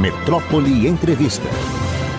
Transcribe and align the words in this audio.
Metrópole 0.00 0.88
Entrevista. 0.88 1.46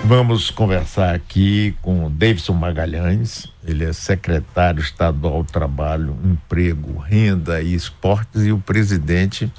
Vamos 0.05 0.51
conversar 0.51 1.15
aqui 1.15 1.75
com 1.81 2.05
o 2.05 2.11
Davidson 2.11 2.53
Magalhães, 2.53 3.47
ele 3.65 3.83
é 3.83 3.91
secretário 3.91 4.79
estadual 4.79 5.41
do 5.41 5.51
Trabalho, 5.51 6.15
Emprego, 6.23 6.99
Renda 6.99 7.59
e 7.59 7.73
Esportes 7.73 8.43
e 8.43 8.51
o 8.51 8.59
presidente 8.59 9.51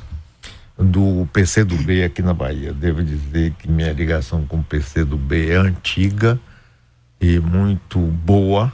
do 0.78 1.28
PCdoB 1.32 2.04
aqui 2.04 2.22
na 2.22 2.32
Bahia. 2.32 2.72
Devo 2.72 3.02
dizer 3.02 3.54
que 3.54 3.68
minha 3.68 3.92
ligação 3.92 4.46
com 4.46 4.58
o 4.58 4.64
PCdoB 4.64 5.50
é 5.50 5.56
antiga 5.56 6.38
e 7.20 7.40
muito 7.40 7.98
boa. 7.98 8.72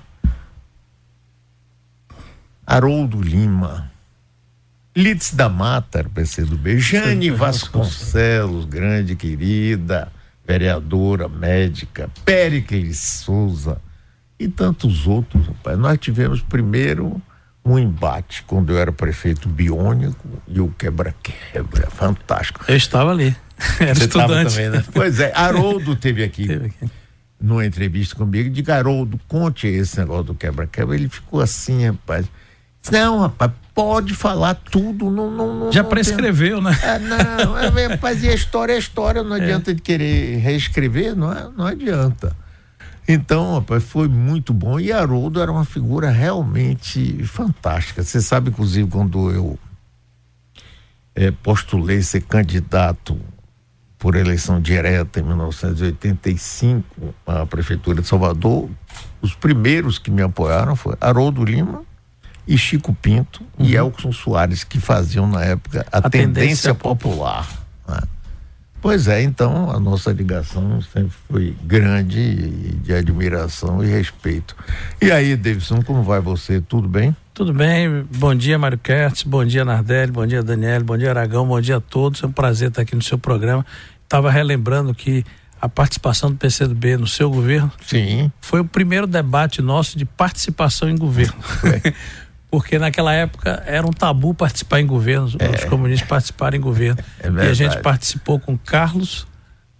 Haroldo 2.66 3.18
Lima, 3.22 3.90
Lides 4.98 5.32
da 5.32 5.48
Mata, 5.48 6.02
PCdoB, 6.12 6.80
Jane 6.80 7.30
Vasconcelos, 7.30 8.64
grande 8.64 9.14
querida, 9.14 10.10
vereadora, 10.44 11.28
médica, 11.28 12.10
Péricles 12.24 12.98
Souza 12.98 13.80
e 14.36 14.48
tantos 14.48 15.06
outros, 15.06 15.46
rapaz. 15.46 15.78
Nós 15.78 15.98
tivemos 16.00 16.42
primeiro 16.42 17.22
um 17.64 17.78
embate 17.78 18.42
quando 18.42 18.72
eu 18.72 18.78
era 18.80 18.90
prefeito 18.90 19.48
biônico 19.48 20.26
e 20.48 20.60
o 20.60 20.68
quebra-quebra, 20.76 21.88
fantástico. 21.90 22.64
Eu 22.66 22.76
estava 22.76 23.12
ali, 23.12 23.36
era 23.78 23.94
Você 23.94 24.06
estudante. 24.06 24.50
Também, 24.52 24.68
né? 24.68 24.84
Pois 24.92 25.20
é, 25.20 25.32
Haroldo 25.32 25.94
teve 25.94 26.24
aqui, 26.24 26.44
teve 26.48 26.66
aqui. 26.66 26.90
numa 27.40 27.64
entrevista 27.64 28.16
comigo, 28.16 28.50
de 28.50 28.68
Haroldo, 28.68 29.16
conte 29.28 29.68
esse 29.68 29.96
negócio 30.00 30.24
do 30.24 30.34
quebra-quebra. 30.34 30.96
Ele 30.96 31.08
ficou 31.08 31.40
assim, 31.40 31.86
rapaz. 31.86 32.26
Não, 32.90 33.20
rapaz, 33.20 33.52
pode 33.78 34.12
falar 34.12 34.56
tudo, 34.56 35.08
não, 35.08 35.30
não, 35.30 35.54
não 35.54 35.72
Já 35.72 35.84
não 35.84 35.88
prescreveu, 35.88 36.56
tem... 36.56 36.64
né? 36.64 36.78
É, 36.82 36.98
não, 36.98 37.78
é, 37.78 37.86
rapaz, 37.86 38.24
e 38.24 38.28
a 38.28 38.34
história 38.34 38.72
é 38.72 38.78
história, 38.78 39.22
não 39.22 39.36
adianta 39.36 39.70
é. 39.70 39.74
de 39.74 39.80
querer 39.80 40.38
reescrever, 40.38 41.14
não, 41.14 41.32
é, 41.32 41.48
não 41.56 41.64
adianta. 41.64 42.36
Então, 43.06 43.54
rapaz, 43.54 43.84
foi 43.84 44.08
muito 44.08 44.52
bom. 44.52 44.80
E 44.80 44.90
Haroldo 44.90 45.40
era 45.40 45.52
uma 45.52 45.64
figura 45.64 46.10
realmente 46.10 47.22
fantástica. 47.22 48.02
Você 48.02 48.20
sabe, 48.20 48.50
inclusive, 48.50 48.90
quando 48.90 49.30
eu 49.30 49.56
é, 51.14 51.30
postulei 51.30 52.02
ser 52.02 52.22
candidato 52.22 53.16
por 53.96 54.16
eleição 54.16 54.60
direta 54.60 55.20
em 55.20 55.22
1985 55.22 57.14
à 57.24 57.46
Prefeitura 57.46 58.02
de 58.02 58.08
Salvador, 58.08 58.68
os 59.22 59.36
primeiros 59.36 60.00
que 60.00 60.10
me 60.10 60.22
apoiaram 60.22 60.74
foi 60.74 60.96
Haroldo 61.00 61.44
Lima 61.44 61.86
e 62.48 62.56
Chico 62.56 62.94
Pinto 62.94 63.44
uhum. 63.58 63.66
e 63.66 63.76
Elson 63.76 64.10
Soares, 64.10 64.64
que 64.64 64.80
faziam 64.80 65.28
na 65.28 65.44
época 65.44 65.86
a, 65.92 65.98
a 65.98 66.02
tendência, 66.08 66.32
tendência, 66.32 66.74
popular. 66.74 67.46
Né? 67.86 68.00
Pois 68.80 69.06
é, 69.06 69.22
então 69.22 69.70
a 69.70 69.78
nossa 69.78 70.10
ligação 70.12 70.80
sempre 70.80 71.12
foi 71.28 71.56
grande 71.62 72.48
de 72.76 72.94
admiração 72.94 73.84
e 73.84 73.88
respeito. 73.88 74.56
E 75.02 75.10
aí, 75.10 75.36
Davidson, 75.36 75.82
como 75.82 76.02
vai 76.02 76.20
você? 76.20 76.60
Tudo 76.60 76.88
bem? 76.88 77.14
Tudo 77.34 77.52
bem, 77.52 78.06
bom 78.16 78.34
dia 78.34 78.58
Mário 78.58 78.78
Kertz, 78.78 79.22
bom 79.22 79.44
dia 79.44 79.64
Nardelli, 79.64 80.10
bom 80.10 80.26
dia 80.26 80.42
Daniel, 80.42 80.82
bom 80.82 80.96
dia 80.96 81.10
Aragão, 81.10 81.46
bom 81.46 81.60
dia 81.60 81.76
a 81.76 81.80
todos, 81.80 82.20
é 82.22 82.26
um 82.26 82.32
prazer 82.32 82.68
estar 82.68 82.82
aqui 82.82 82.96
no 82.96 83.02
seu 83.02 83.18
programa. 83.18 83.64
Estava 84.02 84.30
relembrando 84.30 84.92
que 84.94 85.24
a 85.60 85.68
participação 85.68 86.30
do 86.30 86.36
PCdoB 86.36 86.96
no 86.96 87.06
seu 87.06 87.30
governo 87.30 87.70
Sim. 87.84 88.32
foi 88.40 88.60
o 88.60 88.64
primeiro 88.64 89.06
debate 89.06 89.60
nosso 89.60 89.98
de 89.98 90.04
participação 90.04 90.88
em 90.88 90.96
governo. 90.96 91.36
porque 92.50 92.78
naquela 92.78 93.12
época 93.12 93.62
era 93.66 93.86
um 93.86 93.90
tabu 93.90 94.34
participar 94.34 94.80
em 94.80 94.86
governos, 94.86 95.36
é. 95.38 95.50
os 95.50 95.64
comunistas 95.64 96.08
participarem 96.08 96.58
em 96.58 96.62
governo. 96.62 97.02
É 97.20 97.28
e 97.28 97.48
a 97.48 97.54
gente 97.54 97.78
participou 97.80 98.38
com 98.38 98.56
Carlos 98.56 99.26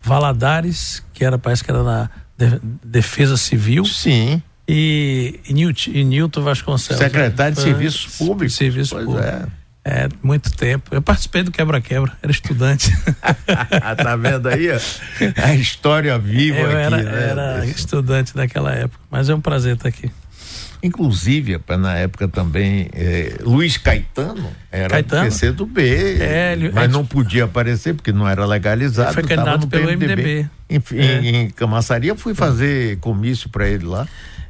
Valadares, 0.00 1.02
que 1.12 1.24
era, 1.24 1.38
parece 1.38 1.62
que 1.62 1.70
era 1.70 1.82
na 1.82 2.10
Defesa 2.84 3.36
Civil. 3.36 3.84
Sim. 3.84 4.42
E, 4.68 5.40
e, 5.48 5.52
Newton, 5.54 5.90
e 5.92 6.04
Newton 6.04 6.42
Vasconcelos. 6.42 7.02
Secretário 7.02 7.54
de 7.54 7.62
Serviços 7.62 8.16
Públicos. 8.16 8.54
Serviço 8.54 8.94
pois 8.94 9.06
Público. 9.06 9.26
É. 9.26 9.46
É, 9.84 10.06
muito 10.22 10.54
tempo. 10.54 10.94
Eu 10.94 11.00
participei 11.00 11.42
do 11.42 11.50
quebra-quebra, 11.50 12.12
era 12.22 12.30
estudante. 12.30 12.92
tá 13.96 14.16
vendo 14.16 14.46
aí? 14.46 14.68
A 14.70 15.54
história 15.56 16.18
viva 16.18 16.58
Eu 16.58 16.66
aqui, 16.66 16.76
era, 16.76 16.96
né? 16.98 17.30
era 17.30 17.66
estudante 17.66 18.36
naquela 18.36 18.70
época, 18.74 19.00
mas 19.10 19.30
é 19.30 19.34
um 19.34 19.40
prazer 19.40 19.76
estar 19.76 19.88
aqui. 19.88 20.10
Inclusive, 20.82 21.60
na 21.78 21.96
época 21.96 22.28
também, 22.28 22.88
é, 22.92 23.38
Luiz 23.40 23.76
Caetano 23.76 24.50
era 24.70 24.88
Caetano? 24.90 25.22
do 25.22 25.30
PC 25.30 25.52
do 25.52 25.66
B, 25.66 26.18
é, 26.20 26.56
mas 26.72 26.90
não 26.90 27.04
podia 27.04 27.44
aparecer 27.44 27.94
porque 27.94 28.12
não 28.12 28.28
era 28.28 28.46
legalizado. 28.46 29.08
Ele 29.08 29.14
foi 29.14 29.22
candidato 29.24 29.66
pelo 29.66 29.84
MDB. 29.84 30.06
MDB. 30.06 30.50
Em, 30.70 30.98
é. 30.98 31.26
em, 31.26 31.50
Camaçaria, 31.50 32.14
fui 32.14 32.32
fazer 32.32 32.98
comício 32.98 33.48
para 33.48 33.68
ele 33.68 33.86
lá. 33.86 34.06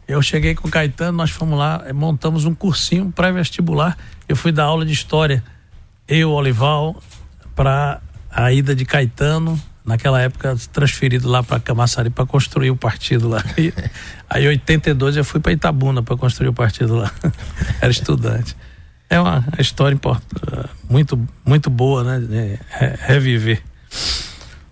Eu 0.06 0.21
cheguei 0.21 0.55
com 0.55 0.69
o 0.69 0.71
Caetano, 0.71 1.16
nós 1.16 1.31
fomos 1.31 1.59
lá, 1.59 1.84
montamos 1.94 2.45
um 2.45 2.55
cursinho 2.55 3.10
pré-vestibular. 3.10 3.97
Eu 4.28 4.37
fui 4.37 4.53
dar 4.53 4.65
aula 4.65 4.84
de 4.84 4.93
história, 4.93 5.43
eu, 6.06 6.31
Olival, 6.31 7.03
para 7.55 8.00
a 8.31 8.53
ida 8.53 8.75
de 8.75 8.84
Caetano, 8.84 9.60
naquela 9.88 10.21
época 10.21 10.54
transferido 10.71 11.28
lá 11.28 11.43
para 11.43 11.59
Camaçari 11.59 12.10
para 12.10 12.26
construir 12.26 12.71
o 12.71 12.76
partido 12.76 13.28
lá. 13.28 13.43
E, 13.56 13.72
aí, 14.28 14.44
em 14.44 14.49
82, 14.49 15.16
eu 15.16 15.25
fui 15.25 15.41
para 15.41 15.50
Itabuna 15.53 16.03
para 16.03 16.16
construir 16.16 16.49
o 16.49 16.53
partido 16.53 16.97
lá. 16.97 17.10
Era 17.81 17.91
estudante. 17.91 18.54
É 19.09 19.19
uma 19.19 19.43
história 19.59 19.94
importante, 19.94 20.69
muito, 20.88 21.19
muito 21.44 21.71
boa, 21.71 22.04
né? 22.04 22.59
Reviver. 23.06 23.62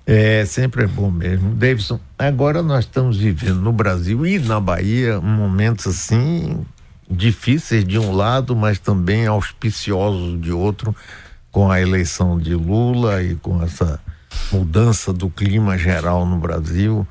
É, 0.06 0.44
sempre 0.44 0.84
é 0.84 0.86
bom 0.86 1.10
mesmo. 1.10 1.54
Davidson, 1.54 1.98
agora 2.18 2.62
nós 2.62 2.84
estamos 2.84 3.16
vivendo 3.16 3.60
no 3.62 3.72
Brasil 3.72 4.26
e 4.26 4.38
na 4.38 4.60
Bahia 4.60 5.20
momentos 5.22 5.86
assim 5.86 6.64
difíceis 7.10 7.84
de 7.84 7.98
um 7.98 8.12
lado, 8.12 8.54
mas 8.54 8.78
também 8.78 9.26
auspiciosos 9.26 10.38
de 10.40 10.52
outro, 10.52 10.94
com 11.50 11.70
a 11.70 11.80
eleição 11.80 12.38
de 12.38 12.54
Lula 12.54 13.22
e 13.22 13.36
com 13.36 13.62
essa 13.62 13.98
mudança 14.52 15.12
do 15.12 15.28
clima 15.28 15.76
geral 15.76 16.26
no 16.26 16.38
Brasil. 16.38 17.06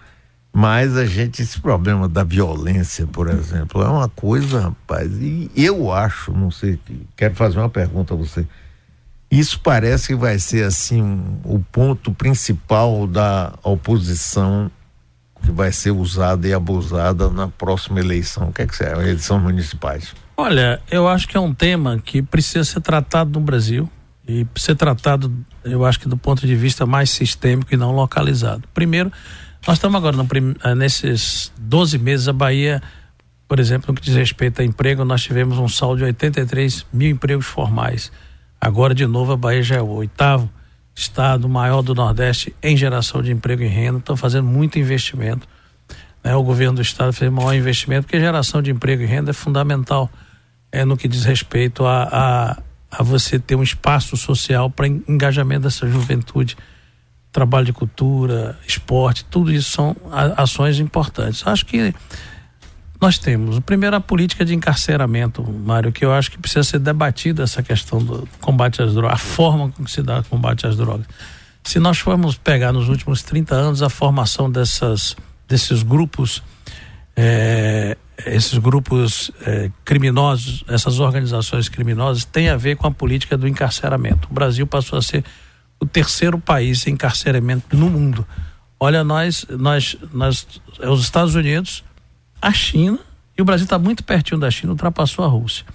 Mas 0.53 0.96
a 0.96 1.06
gente, 1.06 1.41
esse 1.41 1.59
problema 1.59 2.08
da 2.08 2.24
violência, 2.24 3.06
por 3.06 3.30
exemplo, 3.30 3.81
é 3.81 3.88
uma 3.88 4.08
coisa, 4.08 4.62
rapaz, 4.62 5.12
e 5.19 5.52
eu 5.53 5.91
acho, 5.91 6.31
não 6.31 6.50
sei, 6.50 6.80
quero 7.18 7.36
fazer 7.36 7.59
uma 7.59 7.69
pergunta 7.69 8.13
a 8.13 8.18
você. 8.18 8.47
Isso 9.30 9.59
parece 9.59 10.08
que 10.08 10.16
vai 10.16 10.40
ser 10.40 10.63
assim 10.63 11.02
um, 11.02 11.40
o 11.44 11.59
ponto 11.59 12.13
principal 12.13 13.06
da 13.06 13.53
oposição 13.63 14.72
que 15.44 15.52
vai 15.52 15.72
ser 15.72 15.92
usada 15.92 16.47
e 16.47 16.53
abusada 16.53 17.30
na 17.30 17.50
próxima 17.50 18.00
eleição. 18.00 18.47
O 18.47 18.53
que 18.53 18.62
é 18.62 18.68
que 18.68 18.84
acha? 18.84 19.02
Eleições 19.02 19.42
municipais. 19.42 20.13
Olha, 20.38 20.81
eu 20.90 21.07
acho 21.07 21.28
que 21.28 21.36
é 21.36 21.40
um 21.40 21.53
tema 21.53 22.00
que 22.00 22.22
precisa 22.22 22.63
ser 22.63 22.81
tratado 22.81 23.40
no 23.40 23.46
Brasil 23.46 23.90
e 24.28 24.46
ser 24.56 24.75
tratado, 24.75 25.31
eu 25.65 25.85
acho 25.85 25.99
que 25.99 26.07
do 26.07 26.15
ponto 26.15 26.45
de 26.45 26.55
vista 26.55 26.85
mais 26.85 27.09
sistêmico 27.09 27.73
e 27.73 27.77
não 27.77 27.91
localizado. 27.91 28.63
Primeiro, 28.73 29.11
nós 29.67 29.77
estamos 29.77 29.97
agora 29.97 30.15
no, 30.15 30.75
nesses 30.75 31.51
12 31.57 31.97
meses 31.97 32.27
a 32.27 32.33
Bahia, 32.33 32.81
por 33.47 33.59
exemplo, 33.59 33.87
no 33.89 33.95
que 33.95 34.01
diz 34.01 34.15
respeito 34.15 34.61
a 34.61 34.65
emprego, 34.65 35.03
nós 35.03 35.23
tivemos 35.23 35.57
um 35.57 35.67
saldo 35.67 35.97
de 35.97 36.03
83 36.03 36.85
mil 36.93 37.09
empregos 37.09 37.45
formais. 37.45 38.11
Agora, 38.61 38.93
de 38.93 39.05
novo, 39.05 39.33
a 39.33 39.37
Bahia 39.37 39.63
já 39.63 39.75
é 39.75 39.81
o 39.81 39.89
oitavo 39.89 40.49
estado 40.95 41.49
maior 41.49 41.81
do 41.81 41.93
Nordeste 41.93 42.55
em 42.63 42.77
geração 42.77 43.21
de 43.21 43.31
emprego 43.31 43.63
e 43.63 43.67
renda. 43.67 43.99
Estão 43.99 44.15
fazendo 44.15 44.47
muito 44.47 44.79
investimento. 44.79 45.47
Né? 46.23 46.35
O 46.35 46.43
governo 46.43 46.75
do 46.75 46.81
estado 46.81 47.11
fez 47.11 47.31
maior 47.31 47.53
investimento, 47.53 48.03
porque 48.03 48.19
geração 48.19 48.61
de 48.61 48.71
emprego 48.71 49.03
e 49.03 49.05
renda 49.05 49.31
é 49.31 49.33
fundamental 49.33 50.09
é, 50.71 50.85
no 50.85 50.97
que 50.97 51.07
diz 51.07 51.23
respeito 51.23 51.85
a, 51.85 52.03
a, 52.11 52.57
a 52.91 53.03
você 53.03 53.40
ter 53.40 53.56
um 53.56 53.63
espaço 53.63 54.16
social 54.16 54.69
para 54.69 54.88
engajamento 54.88 55.63
dessa 55.63 55.88
juventude. 55.88 56.57
Trabalho 57.31 57.66
de 57.66 57.73
cultura, 57.73 58.57
esporte, 58.65 59.25
tudo 59.25 59.51
isso 59.51 59.71
são 59.71 59.95
ações 60.38 60.80
importantes. 60.80 61.45
Acho 61.45 61.65
que 61.65 61.94
nós 63.01 63.18
temos. 63.18 63.59
Primeiro, 63.59 63.95
a 63.95 64.00
política 64.00 64.45
de 64.45 64.56
encarceramento, 64.56 65.44
Mário, 65.44 65.92
que 65.92 66.06
eu 66.06 66.13
acho 66.13 66.31
que 66.31 66.38
precisa 66.38 66.63
ser 66.63 66.80
debatida 66.80 67.44
essa 67.44 67.62
questão 67.62 68.00
do 68.00 68.27
combate 68.39 68.81
às 68.81 68.94
drogas, 68.94 69.13
a 69.13 69.18
forma 69.18 69.69
com 69.69 69.83
que 69.83 69.92
se 69.92 70.01
dá 70.01 70.19
o 70.19 70.24
combate 70.24 70.65
às 70.65 70.77
drogas. 70.77 71.06
Se 71.63 71.80
nós 71.80 71.98
formos 71.98 72.38
pegar 72.38 72.71
nos 72.71 72.89
últimos 72.89 73.21
30 73.21 73.56
anos 73.56 73.81
a 73.81 73.89
formação 73.89 74.50
dessas, 74.50 75.15
desses 75.48 75.83
grupos, 75.83 76.42
é, 77.15 77.98
esses 78.25 78.57
grupos 78.57 79.31
é, 79.41 79.69
criminosos, 79.83 80.63
essas 80.67 81.00
organizações 81.00 81.67
criminosas, 81.67 82.23
tem 82.23 82.50
a 82.50 82.56
ver 82.56 82.77
com 82.77 82.88
a 82.88 82.91
política 82.91 83.38
do 83.38 83.47
encarceramento. 83.47 84.27
O 84.29 84.33
Brasil 84.33 84.65
passou 84.65 84.97
a 84.97 85.01
ser 85.01 85.23
o 85.79 85.85
terceiro 85.85 86.39
país 86.39 86.85
em 86.88 86.91
encarceramento 86.91 87.75
no 87.75 87.89
mundo. 87.89 88.25
Olha, 88.79 89.03
nós, 89.03 89.45
nós, 89.50 89.97
nós, 90.13 90.47
os 90.79 91.01
Estados 91.01 91.35
Unidos, 91.35 91.83
a 92.41 92.51
China, 92.51 93.00
e 93.38 93.41
o 93.41 93.45
Brasil 93.45 93.65
está 93.65 93.77
muito 93.77 94.03
pertinho 94.03 94.39
da 94.39 94.50
China, 94.50 94.71
ultrapassou 94.71 95.25
a 95.25 95.27
Rússia. 95.27 95.65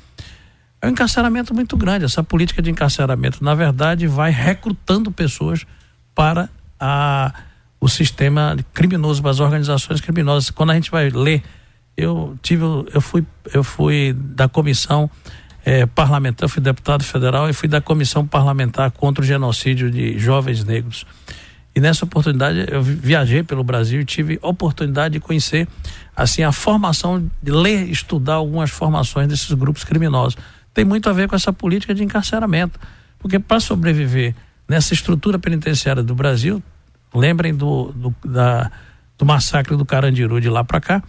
É 0.81 0.86
um 0.86 0.90
encarceramento 0.90 1.52
muito 1.54 1.76
grande. 1.76 2.06
Essa 2.06 2.25
política 2.25 2.62
de 2.62 2.70
encarceramento, 2.70 3.44
na 3.44 3.54
verdade, 3.54 4.06
vai 4.06 4.31
recrutando 4.31 5.10
pessoas 5.10 5.66
para 6.14 6.48
a, 6.78 7.34
o 7.78 7.88
sistema 7.88 8.56
criminoso, 8.72 9.26
as 9.28 9.40
organizações 9.40 10.00
criminosas. 10.00 10.50
Quando 10.50 10.70
a 10.70 10.75
gente 10.75 10.90
vai 10.90 11.10
ler, 11.10 11.43
eu 12.00 12.37
tive, 12.43 12.64
eu 12.93 13.00
fui, 13.00 13.25
eu 13.52 13.62
fui 13.62 14.14
da 14.17 14.49
comissão 14.49 15.11
é, 15.64 15.87
parlamentar, 15.87 16.49
fui 16.49 16.62
deputado 16.62 17.05
federal 17.05 17.49
e 17.49 17.52
fui 17.52 17.69
da 17.69 17.81
comissão 17.81 18.26
parlamentar 18.26 18.91
contra 18.91 19.23
o 19.23 19.26
genocídio 19.26 19.91
de 19.91 20.19
jovens 20.19 20.64
negros. 20.64 21.06
E 21.75 21.81
nessa 21.81 22.05
oportunidade 22.05 22.67
eu 22.69 22.82
viajei 22.82 23.43
pelo 23.43 23.62
Brasil 23.62 24.00
e 24.00 24.05
tive 24.05 24.38
oportunidade 24.43 25.14
de 25.14 25.20
conhecer 25.20 25.69
assim 26.17 26.43
a 26.43 26.50
formação, 26.50 27.31
de 27.43 27.52
ler, 27.52 27.88
estudar 27.88 28.35
algumas 28.35 28.70
formações 28.70 29.29
desses 29.29 29.53
grupos 29.53 29.85
criminosos. 29.85 30.37
Tem 30.75 30.85
muito 30.85 31.08
a 31.08 31.12
ver 31.12 31.29
com 31.29 31.37
essa 31.37 31.53
política 31.53 31.94
de 31.94 32.03
encarceramento, 32.03 32.79
porque 33.19 33.38
para 33.38 33.61
sobreviver 33.61 34.35
nessa 34.69 34.94
estrutura 34.94 35.38
penitenciária 35.38 36.03
do 36.03 36.14
Brasil, 36.14 36.62
lembrem 37.14 37.55
do, 37.55 37.93
do, 37.93 38.14
da, 38.25 38.70
do 39.19 39.26
massacre 39.26 39.76
do 39.76 39.85
Carandiru 39.85 40.41
de 40.41 40.49
lá 40.49 40.64
para 40.64 40.81
cá, 40.81 41.03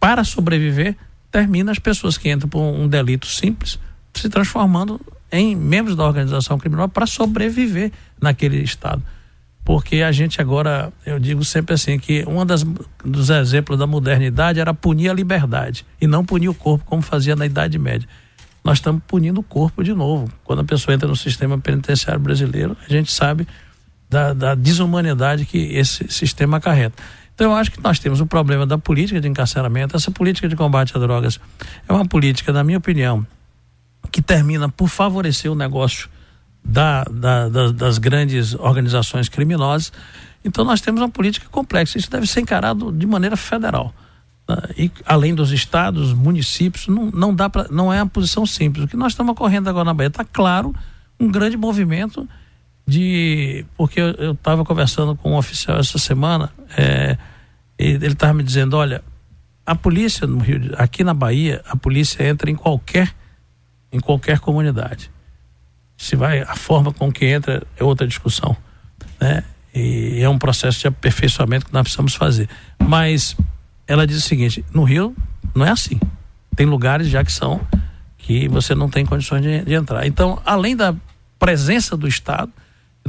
para 0.00 0.24
sobreviver 0.24 0.96
termina 1.30 1.70
as 1.70 1.78
pessoas 1.78 2.18
que 2.18 2.30
entram 2.30 2.48
por 2.48 2.60
um 2.60 2.88
delito 2.88 3.26
simples 3.26 3.78
se 4.14 4.28
transformando 4.28 5.00
em 5.30 5.54
membros 5.54 5.94
da 5.94 6.04
organização 6.04 6.58
criminal 6.58 6.88
para 6.88 7.06
sobreviver 7.06 7.92
naquele 8.20 8.60
estado 8.62 9.04
porque 9.64 10.02
a 10.02 10.10
gente 10.10 10.40
agora, 10.40 10.92
eu 11.06 11.18
digo 11.20 11.44
sempre 11.44 11.74
assim, 11.74 11.96
que 11.96 12.24
um 12.26 12.44
dos 13.04 13.30
exemplos 13.30 13.78
da 13.78 13.86
modernidade 13.86 14.58
era 14.58 14.72
punir 14.74 15.08
a 15.08 15.14
liberdade 15.14 15.86
e 16.00 16.08
não 16.08 16.24
punir 16.24 16.48
o 16.48 16.54
corpo 16.54 16.84
como 16.84 17.02
fazia 17.02 17.36
na 17.36 17.46
Idade 17.46 17.78
Média. 17.78 18.08
Nós 18.64 18.78
estamos 18.78 19.02
punindo 19.06 19.38
o 19.38 19.44
corpo 19.44 19.84
de 19.84 19.94
novo. 19.94 20.28
Quando 20.42 20.60
a 20.60 20.64
pessoa 20.64 20.92
entra 20.94 21.08
no 21.08 21.14
sistema 21.14 21.56
penitenciário 21.56 22.20
brasileiro, 22.20 22.76
a 22.84 22.92
gente 22.92 23.12
sabe 23.12 23.46
da, 24.08 24.32
da 24.32 24.54
desumanidade 24.56 25.46
que 25.46 25.58
esse 25.58 26.08
sistema 26.08 26.56
acarreta. 26.56 27.00
Então 27.40 27.52
eu 27.52 27.56
acho 27.56 27.70
que 27.72 27.82
nós 27.82 27.98
temos 27.98 28.20
o 28.20 28.26
problema 28.26 28.66
da 28.66 28.76
política 28.76 29.18
de 29.18 29.26
encarceramento. 29.26 29.96
Essa 29.96 30.10
política 30.10 30.46
de 30.46 30.54
combate 30.54 30.94
a 30.94 31.00
drogas 31.00 31.40
é 31.88 31.90
uma 31.90 32.04
política, 32.04 32.52
na 32.52 32.62
minha 32.62 32.76
opinião, 32.76 33.26
que 34.12 34.20
termina 34.20 34.68
por 34.68 34.88
favorecer 34.88 35.50
o 35.50 35.54
negócio 35.54 36.10
da, 36.62 37.02
da, 37.04 37.48
da, 37.48 37.72
das 37.72 37.96
grandes 37.96 38.52
organizações 38.52 39.30
criminosas. 39.30 39.90
Então 40.44 40.66
nós 40.66 40.82
temos 40.82 41.00
uma 41.00 41.08
política 41.08 41.48
complexa. 41.50 41.96
Isso 41.96 42.10
deve 42.10 42.26
ser 42.26 42.40
encarado 42.42 42.92
de 42.92 43.06
maneira 43.06 43.38
federal. 43.38 43.94
Né? 44.46 44.56
E 44.76 44.90
além 45.06 45.34
dos 45.34 45.50
estados, 45.50 46.12
municípios, 46.12 46.88
não, 46.88 47.06
não 47.06 47.34
dá 47.34 47.48
para, 47.48 47.68
não 47.70 47.90
é 47.90 48.02
uma 48.02 48.10
posição 48.10 48.44
simples. 48.44 48.84
O 48.84 48.86
que 48.88 48.98
nós 48.98 49.12
estamos 49.12 49.32
ocorrendo 49.32 49.70
agora 49.70 49.86
na 49.86 49.94
Bahia 49.94 50.08
está 50.08 50.26
claro 50.26 50.74
um 51.18 51.30
grande 51.30 51.56
movimento 51.56 52.28
de 52.86 53.64
porque 53.76 54.00
eu 54.00 54.32
estava 54.32 54.64
conversando 54.64 55.14
com 55.14 55.32
um 55.32 55.36
oficial 55.36 55.78
essa 55.78 55.98
semana, 55.98 56.50
é, 56.76 57.16
ele 57.78 58.06
estava 58.06 58.34
me 58.34 58.42
dizendo, 58.42 58.76
olha, 58.76 59.02
a 59.64 59.74
polícia 59.74 60.26
no 60.26 60.38
Rio, 60.38 60.74
aqui 60.76 61.04
na 61.04 61.14
Bahia, 61.14 61.62
a 61.68 61.76
polícia 61.76 62.26
entra 62.26 62.50
em 62.50 62.56
qualquer 62.56 63.14
em 63.92 63.98
qualquer 63.98 64.38
comunidade 64.38 65.10
se 66.00 66.16
vai 66.16 66.40
a 66.40 66.56
forma 66.56 66.94
com 66.94 67.12
que 67.12 67.26
entra 67.26 67.62
é 67.76 67.84
outra 67.84 68.06
discussão, 68.06 68.56
né? 69.20 69.44
E 69.74 70.18
é 70.22 70.28
um 70.30 70.38
processo 70.38 70.80
de 70.80 70.86
aperfeiçoamento 70.86 71.66
que 71.66 71.72
nós 71.74 71.82
precisamos 71.82 72.14
fazer. 72.14 72.48
Mas 72.82 73.36
ela 73.86 74.06
diz 74.06 74.16
o 74.16 74.26
seguinte: 74.26 74.64
no 74.72 74.82
Rio 74.82 75.14
não 75.54 75.66
é 75.66 75.70
assim. 75.70 76.00
Tem 76.56 76.64
lugares 76.64 77.06
já 77.08 77.22
que 77.22 77.30
são 77.30 77.60
que 78.16 78.48
você 78.48 78.74
não 78.74 78.88
tem 78.88 79.04
condições 79.04 79.42
de, 79.42 79.62
de 79.62 79.74
entrar. 79.74 80.06
Então, 80.06 80.40
além 80.44 80.74
da 80.74 80.94
presença 81.38 81.98
do 81.98 82.08
Estado, 82.08 82.50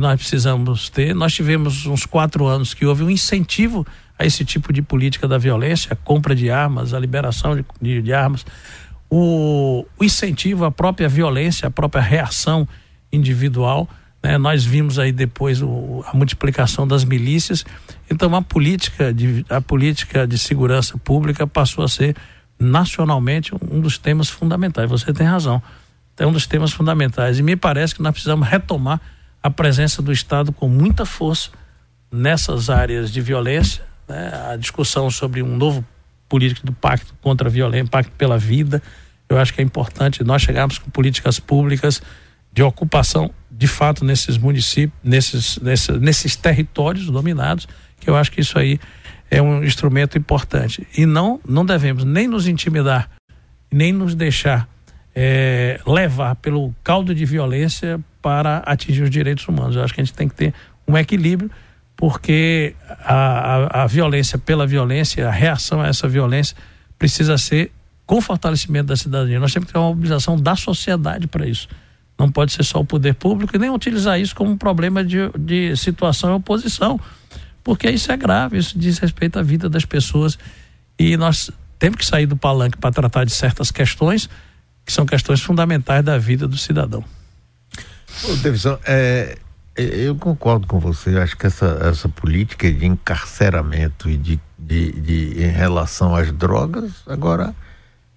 nós 0.02 0.20
precisamos 0.20 0.90
ter. 0.90 1.16
Nós 1.16 1.34
tivemos 1.34 1.86
uns 1.86 2.06
quatro 2.06 2.46
anos 2.46 2.74
que 2.74 2.86
houve 2.86 3.04
um 3.04 3.10
incentivo 3.10 3.86
a 4.18 4.26
esse 4.26 4.44
tipo 4.44 4.74
de 4.74 4.82
política 4.82 5.28
da 5.28 5.38
violência, 5.38 5.94
a 5.94 5.96
compra 5.96 6.36
de 6.36 6.50
armas, 6.50 6.94
a 6.94 7.00
liberação 7.00 7.56
de, 7.56 7.66
de, 7.82 8.02
de 8.02 8.14
armas, 8.14 8.46
o, 9.10 9.86
o, 9.98 10.04
incentivo 10.04 10.66
à 10.66 10.72
própria 10.72 11.10
violência, 11.10 11.68
à 11.68 11.72
própria 11.72 12.02
reação 12.02 12.68
individual. 13.12 13.90
Né? 14.24 14.38
Nós 14.38 14.64
vimos 14.64 15.00
aí 15.00 15.12
depois 15.12 15.62
o, 15.62 16.04
a 16.08 16.16
multiplicação 16.16 16.88
das 16.88 17.04
milícias. 17.04 17.66
Então 18.10 18.34
a 18.36 18.42
política 18.42 19.14
de, 19.14 19.46
a 19.50 19.62
política 19.62 20.28
de 20.28 20.38
segurança 20.38 20.98
pública 20.98 21.48
passou 21.48 21.84
a 21.84 21.88
ser 21.88 22.16
nacionalmente 22.60 23.54
um 23.56 23.80
dos 23.80 23.98
temas 23.98 24.30
fundamentais. 24.30 24.90
Você 24.90 25.12
tem 25.12 25.26
razão. 25.26 25.62
É 26.18 26.28
um 26.28 26.32
dos 26.32 26.46
temas 26.46 26.72
fundamentais. 26.72 27.40
E 27.40 27.44
me 27.44 27.56
parece 27.56 27.96
que 27.96 28.04
nós 28.04 28.12
precisamos 28.12 28.48
retomar 28.48 29.02
a 29.42 29.50
presença 29.50 30.02
do 30.02 30.12
Estado 30.12 30.52
com 30.52 30.68
muita 30.68 31.06
força 31.06 31.50
nessas 32.12 32.70
áreas 32.70 33.12
de 33.12 33.22
violência, 33.22 33.84
né? 34.08 34.32
a 34.52 34.56
discussão 34.56 35.10
sobre 35.10 35.42
um 35.42 35.56
novo 35.56 35.86
político 36.28 36.66
do 36.66 36.74
pacto 36.74 37.14
contra 37.22 37.48
a 37.48 37.52
violência, 37.52 37.90
pacto 37.90 38.12
pela 38.18 38.38
vida. 38.38 38.82
Eu 39.28 39.38
acho 39.40 39.54
que 39.54 39.62
é 39.62 39.64
importante 39.64 40.24
nós 40.24 40.42
chegarmos 40.42 40.78
com 40.78 40.90
políticas 40.90 41.40
públicas 41.40 42.02
de 42.54 42.62
ocupação 42.62 43.32
de 43.50 43.68
fato 43.68 44.04
nesses 44.04 44.38
municípios, 44.38 44.98
nesses, 45.04 45.58
nesses, 45.58 46.00
nesses 46.00 46.36
territórios 46.36 47.06
dominados, 47.06 47.68
que 48.00 48.10
eu 48.10 48.16
acho 48.16 48.32
que 48.32 48.42
isso 48.42 48.58
aí 48.58 48.80
é 49.30 49.42
um 49.42 49.64
instrumento 49.64 50.18
importante. 50.18 50.86
E 50.98 51.06
não, 51.06 51.40
não 51.48 51.66
devemos 51.66 52.04
nem 52.04 52.28
nos 52.28 52.48
intimidar, 52.48 53.10
nem 53.72 53.94
nos 53.94 54.16
deixar 54.16 54.68
é, 55.16 55.80
levar 55.86 56.36
pelo 56.36 56.74
caldo 56.84 57.14
de 57.16 57.26
violência 57.26 58.00
para 58.22 58.58
atingir 58.60 59.04
os 59.04 59.10
direitos 59.10 59.48
humanos. 59.48 59.76
Eu 59.76 59.84
acho 59.84 59.94
que 59.94 60.02
a 60.02 60.04
gente 60.04 60.16
tem 60.16 60.28
que 60.28 60.36
ter 60.36 60.54
um 60.88 60.98
equilíbrio, 60.98 61.50
porque 61.96 62.76
a, 63.04 63.16
a, 63.16 63.84
a 63.84 63.88
violência 63.88 64.38
pela 64.38 64.66
violência, 64.66 65.28
a 65.28 65.32
reação 65.32 65.82
a 65.82 65.88
essa 65.88 66.08
violência 66.08 66.56
precisa 66.98 67.38
ser 67.38 67.72
com 68.06 68.20
fortalecimento 68.20 68.88
da 68.88 68.96
cidadania. 68.96 69.40
Nós 69.40 69.54
temos 69.54 69.68
que 69.68 69.74
ter 69.74 69.80
uma 69.80 69.90
mobilização 69.90 70.38
da 70.38 70.56
sociedade 70.56 71.28
para 71.28 71.48
isso. 71.48 71.68
Não 72.18 72.32
pode 72.32 72.52
ser 72.52 72.64
só 72.64 72.80
o 72.80 72.86
poder 72.86 73.16
público 73.16 73.56
e 73.56 73.60
nem 73.60 73.70
utilizar 73.70 74.20
isso 74.20 74.36
como 74.36 74.52
um 74.52 74.58
problema 74.58 75.04
de, 75.04 75.18
de 75.40 75.76
situação 75.78 76.32
e 76.32 76.34
oposição, 76.34 77.00
porque 77.64 77.90
isso 77.90 78.12
é 78.12 78.18
grave, 78.18 78.58
isso 78.58 78.78
diz 78.78 78.98
respeito 79.00 79.40
à 79.40 79.42
vida 79.42 79.70
das 79.70 79.86
pessoas. 79.86 80.38
E 81.00 81.16
nós 81.18 81.50
temos 81.80 81.98
que 81.98 82.06
sair 82.06 82.26
do 82.26 82.36
palanque 82.36 82.78
para 82.78 82.92
tratar 82.92 83.24
de 83.24 83.32
certas 83.32 83.72
questões 83.72 84.30
que 84.86 84.92
são 84.92 85.06
questões 85.06 85.42
fundamentais 85.42 86.04
da 86.04 86.18
vida 86.18 86.48
do 86.48 86.58
cidadão. 86.58 87.04
Ô, 88.24 88.36
Davidson, 88.38 88.78
é, 88.86 89.38
é, 89.76 89.84
eu 89.84 90.16
concordo 90.16 90.68
com 90.68 90.80
você. 90.80 91.18
Acho 91.18 91.38
que 91.38 91.48
essa, 91.48 91.80
essa 91.84 92.10
política 92.10 92.72
de 92.72 92.86
encarceramento 92.86 94.10
e 94.10 94.18
de, 94.18 94.40
de, 94.58 94.92
de 94.92 95.44
em 95.44 95.50
relação 95.50 96.16
às 96.16 96.32
drogas, 96.32 96.92
agora 97.08 97.56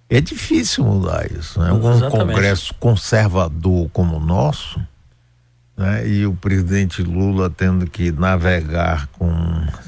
é 0.09 0.21
difícil 0.21 0.83
mudar 0.83 1.29
isso, 1.31 1.59
né? 1.59 1.71
Um 1.71 2.09
congresso 2.09 2.73
conservador 2.75 3.89
como 3.91 4.17
o 4.17 4.19
nosso, 4.19 4.79
né? 5.75 6.07
E 6.07 6.25
o 6.25 6.33
presidente 6.33 7.01
Lula 7.01 7.49
tendo 7.49 7.89
que 7.89 8.11
navegar 8.11 9.07
com, 9.07 9.33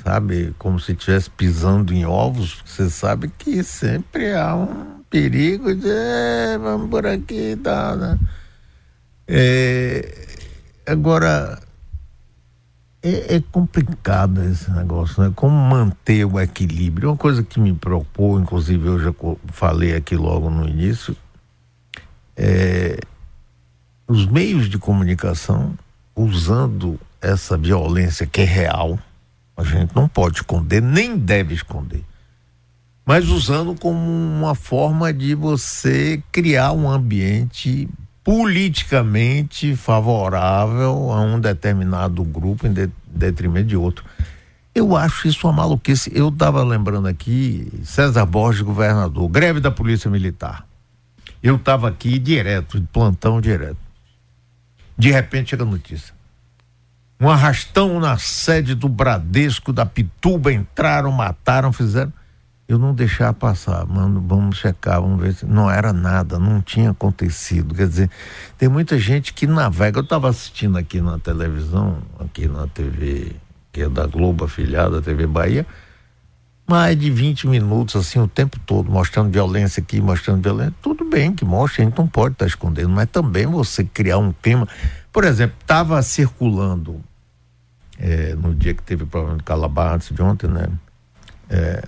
sabe, 0.03 0.53
como 0.57 0.79
se 0.79 0.93
estivesse 0.93 1.29
pisando 1.29 1.93
em 1.93 2.05
ovos, 2.05 2.61
você 2.65 2.89
sabe 2.89 3.31
que 3.37 3.63
sempre 3.63 4.33
há 4.33 4.55
um 4.55 5.01
perigo 5.09 5.73
de 5.75 5.89
é, 5.89 6.57
vamos 6.57 6.89
por 6.89 7.05
aqui 7.05 7.51
e 7.51 7.55
tá, 7.55 7.95
né? 7.95 8.19
É, 9.27 10.27
agora 10.86 11.60
é, 13.03 13.36
é, 13.36 13.43
complicado 13.51 14.41
esse 14.43 14.72
negócio, 14.72 15.22
né? 15.22 15.31
Como 15.36 15.53
manter 15.53 16.25
o 16.25 16.39
equilíbrio. 16.39 17.10
Uma 17.10 17.17
coisa 17.17 17.43
que 17.43 17.60
me 17.60 17.74
preocupou, 17.74 18.39
inclusive 18.39 18.88
eu 18.88 19.00
já 19.00 19.13
falei 19.48 19.96
aqui 19.96 20.15
logo 20.15 20.50
no 20.50 20.67
início, 20.67 21.15
é 22.36 23.00
os 24.07 24.25
meios 24.25 24.69
de 24.69 24.77
comunicação 24.77 25.77
usando 26.15 26.98
essa 27.22 27.57
violência 27.57 28.25
que 28.25 28.41
é 28.41 28.46
real, 28.46 28.98
a 29.55 29.63
gente 29.63 29.93
não 29.96 30.07
pode 30.07 30.38
esconder, 30.38 30.81
nem 30.81 31.17
deve 31.17 31.53
esconder, 31.53 32.03
mas 33.05 33.27
usando 33.27 33.75
como 33.75 34.00
uma 34.00 34.55
forma 34.55 35.13
de 35.13 35.36
você 35.36 36.24
criar 36.31 36.72
um 36.72 36.89
ambiente 36.89 37.89
politicamente 38.27 39.74
favorável 39.77 41.13
a 41.13 41.22
um 41.22 41.39
determinado 41.39 42.25
grupo 42.25 42.67
em 42.67 42.74
de, 42.74 42.89
detrimento 43.07 43.67
de 43.67 43.77
outro. 43.77 44.03
Eu 44.75 44.98
acho 44.98 45.29
isso 45.29 45.48
uma 45.48 45.53
maluquice. 45.53 46.12
Eu 46.13 46.27
estava 46.27 46.62
lembrando 46.62 47.07
aqui, 47.07 47.72
César 47.86 48.25
Borges, 48.25 48.63
governador, 48.63 49.29
greve 49.29 49.62
da 49.62 49.72
Polícia 49.72 50.12
Militar. 50.12 50.67
Eu 51.41 51.55
estava 51.55 51.88
aqui 51.88 52.19
direto, 52.19 52.81
de 52.81 52.86
plantão 52.88 53.39
direto. 53.39 53.77
De 54.98 55.10
repente 55.10 55.51
chega 55.51 55.63
a 55.63 55.65
notícia. 55.65 56.13
Um 57.22 57.29
arrastão 57.29 57.98
na 57.98 58.17
sede 58.17 58.75
do 58.75 58.89
Bradesco, 58.89 59.72
da 59.72 59.86
Pituba, 59.86 60.51
entraram, 60.51 61.13
mataram, 61.13 61.72
fizeram 61.72 62.12
eu 62.67 62.77
não 62.77 62.93
deixar 62.93 63.33
passar, 63.33 63.86
mano, 63.86 64.24
vamos 64.27 64.57
checar, 64.57 65.01
vamos 65.01 65.21
ver 65.21 65.33
se 65.33 65.45
não 65.45 65.71
era 65.71 65.93
nada, 65.93 66.38
não 66.38 66.62
tinha 66.62 66.91
acontecido. 66.91 67.74
Quer 67.74 67.88
dizer, 67.88 68.09
tem 68.57 68.67
muita 68.67 69.00
gente 69.00 69.33
que 69.33 69.47
navega. 69.47 70.00
Eu 70.00 70.03
estava 70.03 70.29
assistindo 70.29 70.77
aqui 70.77 71.00
na 71.00 71.17
televisão, 71.17 71.97
aqui 72.19 72.47
na 72.47 72.67
TV 72.67 73.36
que 73.77 73.83
é 73.83 73.89
da 73.89 74.07
Globo 74.07 74.43
afiliada, 74.43 75.03
TV 75.03 75.27
Bahia, 75.27 75.63
mais 76.67 77.00
de 77.00 77.12
20 77.12 77.47
minutos, 77.47 77.95
assim, 77.95 78.19
o 78.19 78.27
tempo 78.27 78.59
todo, 78.65 78.91
mostrando 78.91 79.29
violência 79.29 79.81
aqui, 79.81 80.01
mostrando 80.01 80.41
violência. 80.41 80.74
Tudo 80.81 81.05
bem 81.05 81.31
que 81.31 81.45
mostre, 81.45 81.83
a 81.83 81.86
gente 81.86 81.95
não 81.95 82.07
pode 82.07 82.33
estar 82.33 82.45
tá 82.45 82.50
escondendo, 82.50 82.89
mas 82.89 83.07
também 83.09 83.45
você 83.45 83.83
criar 83.83 84.17
um 84.17 84.33
clima. 84.33 84.67
Por 85.13 85.24
exemplo, 85.24 85.55
estava 85.62 86.01
circulando 86.01 87.00
é, 88.00 88.33
no 88.33 88.55
dia 88.55 88.74
que 88.74 88.81
teve 88.81 89.03
o 89.03 89.07
problema 89.07 89.38
de 89.38 89.43
Calabar, 89.43 89.93
antes 89.93 90.09
de 90.09 90.21
ontem, 90.24 90.47
né? 90.47 90.67
É, 91.47 91.88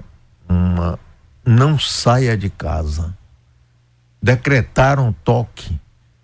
uma. 0.50 1.00
Não 1.46 1.80
saia 1.80 2.36
de 2.36 2.50
casa. 2.50 3.16
Decretaram 4.22 5.14
toque 5.24 5.80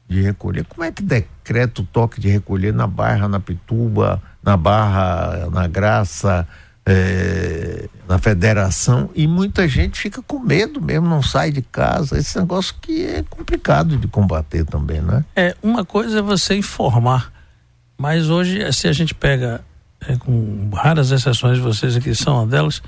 de 0.08 0.22
recolher. 0.22 0.66
Como 0.66 0.84
é 0.84 0.92
que 0.92 1.02
decreta 1.02 1.82
o 1.82 1.86
toque 1.86 2.20
de 2.20 2.28
recolher 2.28 2.74
na 2.74 2.86
Barra, 2.86 3.28
na 3.28 3.40
Pituba, 3.40 4.22
na 4.44 4.58
Barra, 4.58 5.50
na 5.50 5.68
Graça? 5.68 6.48
é, 6.86 7.90
na 8.08 8.20
federação 8.20 9.10
e 9.16 9.28
muita 9.28 9.68
gente 9.68 10.00
fica 10.00 10.22
com 10.22 10.38
medo 10.38 10.80
mesmo, 10.80 11.08
não 11.08 11.22
sai 11.22 11.52
de 11.52 11.62
casa. 11.62 12.18
Esse 12.18 12.38
negócio 12.38 12.76
que 12.80 13.06
é 13.06 13.24
complicado 13.24 13.98
de 13.98 14.08
combater 14.08 14.64
também, 14.66 15.02
né? 15.02 15.26
É, 15.36 15.56
uma 15.64 15.84
coisa 15.84 16.20
é 16.20 16.22
você 16.22 16.56
informar, 16.56 17.34
mas 17.98 18.30
hoje, 18.30 18.72
se 18.72 18.88
a 18.88 18.94
gente 18.94 19.16
pega, 19.16 19.62
é, 20.08 20.16
com 20.16 20.70
raras 20.74 21.10
exceções, 21.10 21.58
vocês 21.58 21.96
aqui 21.96 22.14
são 22.14 22.36
uma 22.36 22.48
delas, 22.48 22.82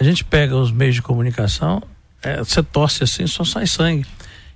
a 0.00 0.04
gente 0.04 0.24
pega 0.24 0.56
os 0.56 0.72
meios 0.72 0.94
de 0.94 1.02
comunicação, 1.02 1.82
é, 2.22 2.38
você 2.38 2.62
torce 2.62 3.04
assim, 3.04 3.26
só 3.26 3.44
sai 3.44 3.66
sangue. 3.66 4.06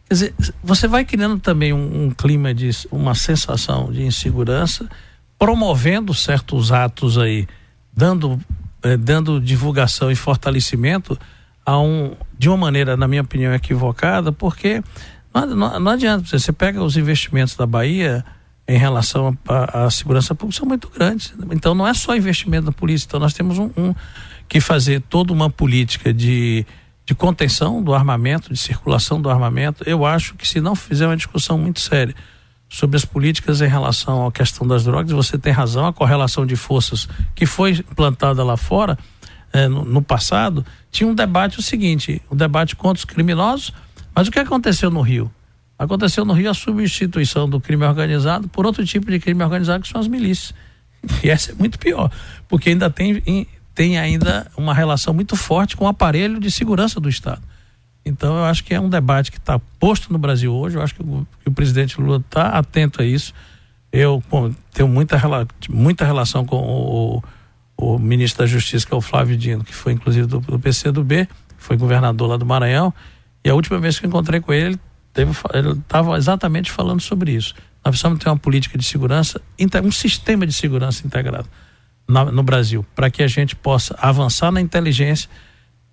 Quer 0.08 0.14
dizer, 0.14 0.34
você 0.62 0.88
vai 0.88 1.04
criando 1.04 1.38
também 1.38 1.72
um, 1.72 2.06
um 2.06 2.10
clima 2.10 2.52
de 2.54 2.70
uma 2.90 3.14
sensação 3.14 3.92
de 3.92 4.02
insegurança, 4.02 4.88
promovendo 5.38 6.12
certos 6.14 6.72
atos 6.72 7.18
aí, 7.18 7.46
dando 7.92 8.40
eh, 8.84 8.98
dando 8.98 9.40
divulgação 9.40 10.10
e 10.10 10.14
fortalecimento 10.14 11.18
a 11.64 11.80
um, 11.80 12.14
de 12.38 12.50
uma 12.50 12.58
maneira, 12.58 12.98
na 12.98 13.08
minha 13.08 13.22
opinião, 13.22 13.54
equivocada, 13.54 14.30
porque 14.30 14.82
não, 15.34 15.46
não, 15.46 15.80
não 15.80 15.92
adianta, 15.92 16.38
você 16.38 16.52
pega 16.52 16.82
os 16.82 16.94
investimentos 16.94 17.56
da 17.56 17.66
Bahia 17.66 18.22
em 18.68 18.76
relação 18.76 19.36
à 19.48 19.90
segurança 19.90 20.34
pública 20.34 20.58
são 20.58 20.68
muito 20.68 20.90
grandes. 20.90 21.32
Então 21.50 21.74
não 21.74 21.88
é 21.88 21.94
só 21.94 22.14
investimento 22.14 22.66
da 22.66 22.72
polícia, 22.72 23.06
então 23.06 23.18
nós 23.18 23.32
temos 23.32 23.58
um, 23.58 23.70
um 23.74 23.94
que 24.48 24.60
fazer 24.60 25.00
toda 25.02 25.32
uma 25.32 25.50
política 25.50 26.12
de, 26.12 26.64
de 27.04 27.14
contenção 27.14 27.82
do 27.82 27.94
armamento, 27.94 28.52
de 28.52 28.58
circulação 28.58 29.20
do 29.20 29.30
armamento. 29.30 29.82
Eu 29.86 30.04
acho 30.04 30.34
que 30.34 30.46
se 30.46 30.60
não 30.60 30.74
fizer 30.74 31.06
uma 31.06 31.16
discussão 31.16 31.58
muito 31.58 31.80
séria 31.80 32.14
sobre 32.68 32.96
as 32.96 33.04
políticas 33.04 33.60
em 33.60 33.68
relação 33.68 34.26
à 34.26 34.32
questão 34.32 34.66
das 34.66 34.84
drogas, 34.84 35.12
você 35.12 35.38
tem 35.38 35.52
razão, 35.52 35.86
a 35.86 35.92
correlação 35.92 36.44
de 36.44 36.56
forças 36.56 37.08
que 37.34 37.46
foi 37.46 37.70
implantada 37.72 38.42
lá 38.42 38.56
fora 38.56 38.98
eh, 39.52 39.68
no, 39.68 39.84
no, 39.84 40.02
passado, 40.02 40.66
tinha 40.90 41.08
um 41.08 41.14
debate 41.14 41.60
o 41.60 41.62
seguinte, 41.62 42.20
o 42.28 42.34
um 42.34 42.36
debate 42.36 42.74
contra 42.74 42.98
os 42.98 43.04
criminosos, 43.04 43.72
mas 44.14 44.26
o 44.26 44.30
que 44.30 44.40
aconteceu 44.40 44.90
no 44.90 45.00
Rio? 45.00 45.30
Aconteceu 45.78 46.24
no 46.24 46.32
Rio 46.32 46.50
a 46.50 46.54
substituição 46.54 47.48
do 47.48 47.60
crime 47.60 47.84
organizado 47.84 48.48
por 48.48 48.66
outro 48.66 48.84
tipo 48.84 49.10
de 49.10 49.20
crime 49.20 49.42
organizado 49.44 49.82
que 49.82 49.88
são 49.88 50.00
as 50.00 50.08
milícias. 50.08 50.54
E 51.22 51.28
essa 51.28 51.52
é 51.52 51.54
muito 51.54 51.78
pior, 51.78 52.10
porque 52.48 52.70
ainda 52.70 52.88
tem, 52.88 53.46
tem 53.74 53.98
ainda 53.98 54.46
uma 54.56 54.72
relação 54.72 55.12
muito 55.12 55.36
forte 55.36 55.76
com 55.76 55.84
o 55.84 55.88
aparelho 55.88 56.38
de 56.38 56.50
segurança 56.50 57.00
do 57.00 57.08
Estado. 57.08 57.42
Então, 58.04 58.36
eu 58.36 58.44
acho 58.44 58.62
que 58.62 58.74
é 58.74 58.80
um 58.80 58.88
debate 58.88 59.32
que 59.32 59.38
está 59.38 59.58
posto 59.80 60.12
no 60.12 60.18
Brasil 60.18 60.54
hoje. 60.54 60.76
Eu 60.76 60.82
acho 60.82 60.94
que 60.94 61.02
o, 61.02 61.26
que 61.42 61.48
o 61.48 61.52
presidente 61.52 62.00
Lula 62.00 62.18
está 62.18 62.48
atento 62.48 63.02
a 63.02 63.04
isso. 63.04 63.32
Eu 63.90 64.22
bom, 64.30 64.52
tenho 64.72 64.88
muita, 64.88 65.18
muita 65.68 66.04
relação 66.04 66.44
com 66.44 66.56
o, 66.56 67.22
o, 67.76 67.98
ministro 67.98 68.44
da 68.44 68.46
Justiça, 68.46 68.86
que 68.86 68.92
é 68.92 68.96
o 68.96 69.00
Flávio 69.00 69.36
Dino, 69.36 69.64
que 69.64 69.74
foi 69.74 69.92
inclusive 69.92 70.26
do, 70.26 70.38
do 70.40 70.58
PCdoB, 70.58 71.28
foi 71.56 71.76
governador 71.76 72.28
lá 72.28 72.36
do 72.36 72.44
Maranhão. 72.44 72.92
E 73.42 73.48
a 73.48 73.54
última 73.54 73.78
vez 73.78 73.98
que 73.98 74.04
eu 74.04 74.08
encontrei 74.08 74.40
com 74.40 74.52
ele, 74.52 74.78
ele 75.16 75.30
estava 75.78 76.16
exatamente 76.16 76.70
falando 76.70 77.00
sobre 77.00 77.32
isso. 77.32 77.54
Nós 77.84 77.92
precisamos 77.92 78.18
ter 78.18 78.28
uma 78.28 78.36
política 78.36 78.76
de 78.76 78.84
segurança, 78.84 79.40
um 79.82 79.92
sistema 79.92 80.46
de 80.46 80.52
segurança 80.52 81.06
integrado 81.06 81.48
na, 82.08 82.24
no 82.26 82.42
Brasil, 82.42 82.84
para 82.94 83.10
que 83.10 83.22
a 83.22 83.28
gente 83.28 83.56
possa 83.56 83.96
avançar 84.00 84.50
na 84.50 84.60
inteligência 84.60 85.28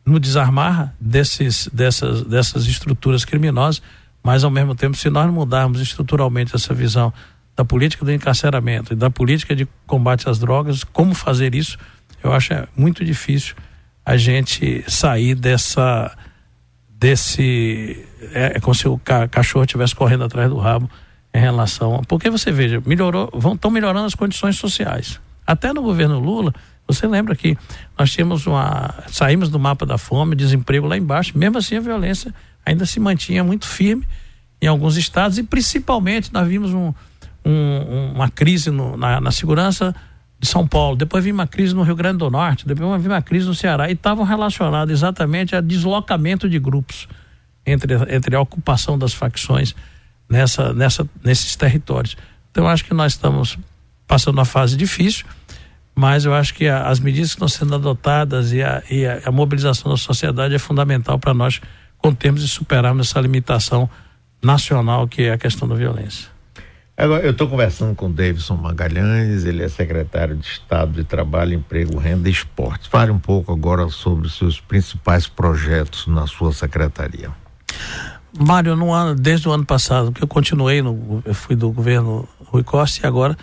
no 0.05 0.19
desarmar 0.19 0.93
desses, 0.99 1.69
dessas, 1.71 2.23
dessas 2.23 2.65
estruturas 2.65 3.23
criminosas, 3.23 3.81
mas 4.23 4.43
ao 4.43 4.51
mesmo 4.51 4.75
tempo, 4.75 4.97
se 4.97 5.09
nós 5.09 5.31
mudarmos 5.31 5.79
estruturalmente 5.79 6.55
essa 6.55 6.73
visão 6.73 7.13
da 7.55 7.65
política 7.65 8.05
do 8.05 8.11
encarceramento 8.11 8.93
e 8.93 8.95
da 8.95 9.09
política 9.09 9.55
de 9.55 9.67
combate 9.85 10.29
às 10.29 10.39
drogas, 10.39 10.83
como 10.83 11.13
fazer 11.13 11.53
isso, 11.53 11.77
eu 12.23 12.31
acho 12.33 12.53
é 12.53 12.67
muito 12.75 13.03
difícil 13.03 13.55
a 14.05 14.17
gente 14.17 14.83
sair 14.87 15.35
dessa 15.35 16.15
desse 16.89 18.05
é, 18.33 18.57
é 18.57 18.59
como 18.59 18.75
se 18.75 18.87
o 18.87 18.97
ca, 18.99 19.27
cachorro 19.27 19.65
estivesse 19.65 19.95
correndo 19.95 20.23
atrás 20.23 20.49
do 20.49 20.57
rabo 20.57 20.89
em 21.33 21.39
relação 21.39 22.01
porque 22.07 22.29
você 22.29 22.51
veja 22.51 22.81
melhorou 22.85 23.29
vão 23.33 23.53
estão 23.53 23.71
melhorando 23.71 24.05
as 24.05 24.13
condições 24.13 24.57
sociais 24.57 25.19
até 25.51 25.73
no 25.73 25.81
governo 25.81 26.19
Lula 26.19 26.53
você 26.87 27.07
lembra 27.07 27.35
que 27.35 27.57
nós 27.97 28.11
tínhamos 28.11 28.45
uma. 28.45 28.93
saímos 29.07 29.49
do 29.49 29.59
mapa 29.59 29.85
da 29.85 29.97
fome, 29.97 30.35
desemprego 30.35 30.87
lá 30.87 30.97
embaixo, 30.97 31.37
mesmo 31.37 31.57
assim 31.57 31.77
a 31.77 31.79
violência 31.79 32.33
ainda 32.65 32.85
se 32.85 32.99
mantinha 32.99 33.43
muito 33.43 33.65
firme 33.65 34.05
em 34.61 34.67
alguns 34.67 34.97
estados 34.97 35.37
e 35.37 35.43
principalmente 35.43 36.31
nós 36.33 36.47
vimos 36.47 36.73
um, 36.73 36.93
um, 37.45 38.11
uma 38.13 38.29
crise 38.29 38.69
no, 38.69 38.95
na, 38.95 39.19
na, 39.19 39.31
segurança 39.31 39.95
de 40.39 40.47
São 40.47 40.67
Paulo, 40.67 40.95
depois 40.95 41.23
vimos 41.23 41.39
uma 41.39 41.47
crise 41.47 41.73
no 41.73 41.81
Rio 41.81 41.95
Grande 41.95 42.19
do 42.19 42.29
Norte, 42.29 42.67
depois 42.67 42.87
vimos 43.01 43.05
uma 43.05 43.21
crise 43.21 43.47
no 43.47 43.55
Ceará 43.55 43.89
e 43.89 43.93
estavam 43.93 44.23
relacionados 44.23 44.93
exatamente 44.93 45.55
a 45.55 45.61
deslocamento 45.61 46.47
de 46.47 46.59
grupos 46.59 47.07
entre, 47.65 47.93
entre 48.15 48.35
a 48.35 48.41
ocupação 48.41 48.97
das 48.97 49.13
facções 49.13 49.73
nessa, 50.29 50.73
nessa, 50.73 51.07
nesses 51.23 51.55
territórios. 51.55 52.15
Então 52.51 52.67
acho 52.67 52.85
que 52.85 52.93
nós 52.93 53.13
estamos 53.13 53.57
passando 54.05 54.37
uma 54.37 54.45
fase 54.45 54.75
difícil 54.75 55.25
mas 56.01 56.25
eu 56.25 56.33
acho 56.33 56.55
que 56.55 56.67
a, 56.67 56.87
as 56.87 56.99
medidas 56.99 57.29
que 57.29 57.35
estão 57.35 57.47
sendo 57.47 57.75
adotadas 57.75 58.51
e 58.51 58.63
a, 58.63 58.81
e 58.89 59.05
a, 59.05 59.21
a 59.23 59.31
mobilização 59.31 59.91
da 59.91 59.97
sociedade 59.97 60.55
é 60.55 60.57
fundamental 60.57 61.19
para 61.19 61.31
nós 61.31 61.61
contermos 61.99 62.43
e 62.43 62.47
superarmos 62.47 63.09
essa 63.09 63.21
limitação 63.21 63.87
nacional 64.41 65.07
que 65.07 65.21
é 65.21 65.33
a 65.33 65.37
questão 65.37 65.67
da 65.67 65.75
violência. 65.75 66.27
Agora, 66.97 67.23
eu 67.23 67.29
estou 67.29 67.47
conversando 67.47 67.93
com 67.93 68.07
o 68.07 68.09
Davidson 68.09 68.55
Magalhães, 68.55 69.45
ele 69.45 69.61
é 69.61 69.69
secretário 69.69 70.35
de 70.35 70.47
Estado 70.47 70.93
de 70.93 71.03
Trabalho, 71.03 71.53
Emprego, 71.53 71.99
Renda 71.99 72.27
e 72.29 72.31
Esportes. 72.31 72.87
Fale 72.87 73.11
um 73.11 73.19
pouco 73.19 73.53
agora 73.53 73.87
sobre 73.89 74.25
os 74.25 74.35
seus 74.35 74.59
principais 74.59 75.27
projetos 75.27 76.07
na 76.07 76.25
sua 76.25 76.51
secretaria. 76.51 77.29
Mário, 78.39 78.75
no 78.75 78.91
ano, 78.91 79.13
desde 79.13 79.47
o 79.47 79.51
ano 79.51 79.65
passado, 79.65 80.11
que 80.11 80.23
eu 80.23 80.27
continuei, 80.27 80.81
no, 80.81 81.21
eu 81.23 81.35
fui 81.35 81.55
do 81.55 81.69
governo 81.71 82.27
Rui 82.45 82.63
Costa 82.63 83.05
e 83.05 83.07
agora 83.07 83.37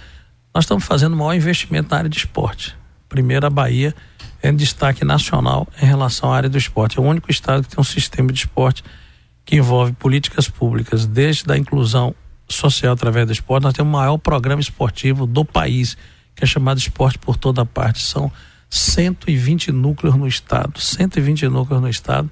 nós 0.58 0.64
estamos 0.64 0.84
fazendo 0.84 1.12
o 1.12 1.16
maior 1.16 1.34
investimento 1.34 1.88
na 1.92 1.98
área 1.98 2.10
de 2.10 2.18
esporte. 2.18 2.76
Primeiro, 3.08 3.46
a 3.46 3.50
Bahia 3.50 3.94
é 4.42 4.50
destaque 4.50 5.04
nacional 5.04 5.68
em 5.80 5.86
relação 5.86 6.32
à 6.32 6.36
área 6.36 6.48
do 6.48 6.58
esporte. 6.58 6.98
É 6.98 7.00
o 7.00 7.04
único 7.04 7.30
estado 7.30 7.62
que 7.62 7.68
tem 7.68 7.80
um 7.80 7.84
sistema 7.84 8.32
de 8.32 8.40
esporte 8.40 8.82
que 9.44 9.54
envolve 9.54 9.92
políticas 9.92 10.48
públicas, 10.48 11.06
desde 11.06 11.52
a 11.52 11.56
inclusão 11.56 12.12
social 12.48 12.92
através 12.92 13.24
do 13.24 13.32
esporte. 13.32 13.62
Nós 13.62 13.72
temos 13.72 13.88
o 13.88 13.92
maior 13.92 14.18
programa 14.18 14.60
esportivo 14.60 15.28
do 15.28 15.44
país, 15.44 15.96
que 16.34 16.42
é 16.42 16.46
chamado 16.46 16.78
Esporte 16.78 17.20
por 17.20 17.36
Toda 17.36 17.64
Parte. 17.64 18.02
São 18.02 18.28
120 18.68 19.70
núcleos 19.70 20.16
no 20.16 20.26
estado, 20.26 20.80
120 20.80 21.46
núcleos 21.46 21.80
no 21.80 21.88
estado, 21.88 22.28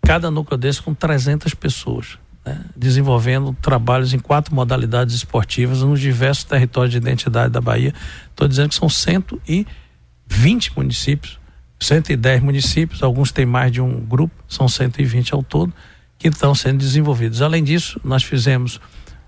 cada 0.00 0.30
núcleo 0.30 0.56
desse 0.56 0.80
com 0.80 0.94
300 0.94 1.52
pessoas 1.54 2.18
né, 2.44 2.60
desenvolvendo 2.76 3.56
trabalhos 3.60 4.12
em 4.12 4.18
quatro 4.18 4.54
modalidades 4.54 5.14
esportivas 5.14 5.82
nos 5.82 6.00
diversos 6.00 6.44
territórios 6.44 6.92
de 6.92 6.98
identidade 6.98 7.52
da 7.52 7.60
Bahia. 7.60 7.94
Estou 8.30 8.46
dizendo 8.46 8.68
que 8.68 8.74
são 8.74 8.88
120 8.88 10.76
municípios, 10.76 11.38
110 11.80 12.42
municípios, 12.42 13.02
alguns 13.02 13.32
têm 13.32 13.46
mais 13.46 13.72
de 13.72 13.80
um 13.80 14.00
grupo, 14.00 14.34
são 14.48 14.68
120 14.68 15.34
ao 15.34 15.42
todo, 15.42 15.72
que 16.18 16.28
estão 16.28 16.54
sendo 16.54 16.78
desenvolvidos. 16.78 17.42
Além 17.42 17.62
disso, 17.62 18.00
nós 18.04 18.22
fizemos, 18.22 18.80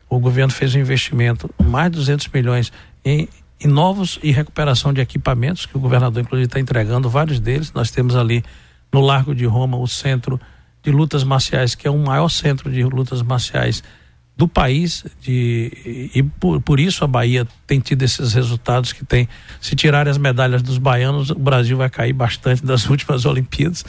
o 0.09 0.19
governo 0.19 0.53
fez 0.53 0.75
um 0.75 0.79
investimento, 0.79 1.51
mais 1.63 1.91
de 1.91 1.99
200 1.99 2.29
milhões 2.29 2.73
em, 3.05 3.29
em 3.61 3.67
novos 3.67 4.19
e 4.23 4.31
recuperação 4.31 4.93
de 4.93 5.01
equipamentos, 5.01 5.67
que 5.67 5.77
o 5.77 5.81
governador, 5.81 6.23
inclusive, 6.23 6.47
está 6.47 6.61
entregando 6.61 7.11
vários 7.11 7.41
deles. 7.41 7.73
Nós 7.73 7.91
temos 7.91 8.15
ali 8.17 8.43
no 8.93 9.01
Largo 9.01 9.35
de 9.35 9.45
Roma 9.45 9.77
o 9.77 9.87
centro 9.87 10.41
de 10.87 10.93
lutas 10.93 11.25
marciais, 11.25 11.75
que 11.75 11.89
é 11.89 11.91
o 11.91 11.99
maior 11.99 12.29
centro 12.29 12.71
de 12.71 12.85
lutas 12.85 13.21
marciais 13.21 13.83
do 14.37 14.47
país 14.47 15.05
de, 15.21 16.11
e 16.15 16.23
por, 16.23 16.61
por 16.61 16.79
isso 16.79 17.03
a 17.03 17.09
Bahia 17.09 17.47
tem 17.67 17.81
tido 17.81 18.03
esses 18.03 18.35
resultados 18.35 18.93
que 18.93 19.05
tem. 19.05 19.29
Se 19.61 19.75
tirarem 19.75 20.11
as 20.11 20.19
medalhas 20.19 20.63
dos 20.63 20.79
baianos, 20.79 21.31
o 21.31 21.39
Brasil 21.39 21.77
vai 21.77 21.91
cair 21.91 22.13
bastante 22.13 22.65
das 22.65 22.87
últimas 22.91 23.25
Olimpíadas. 23.25 23.85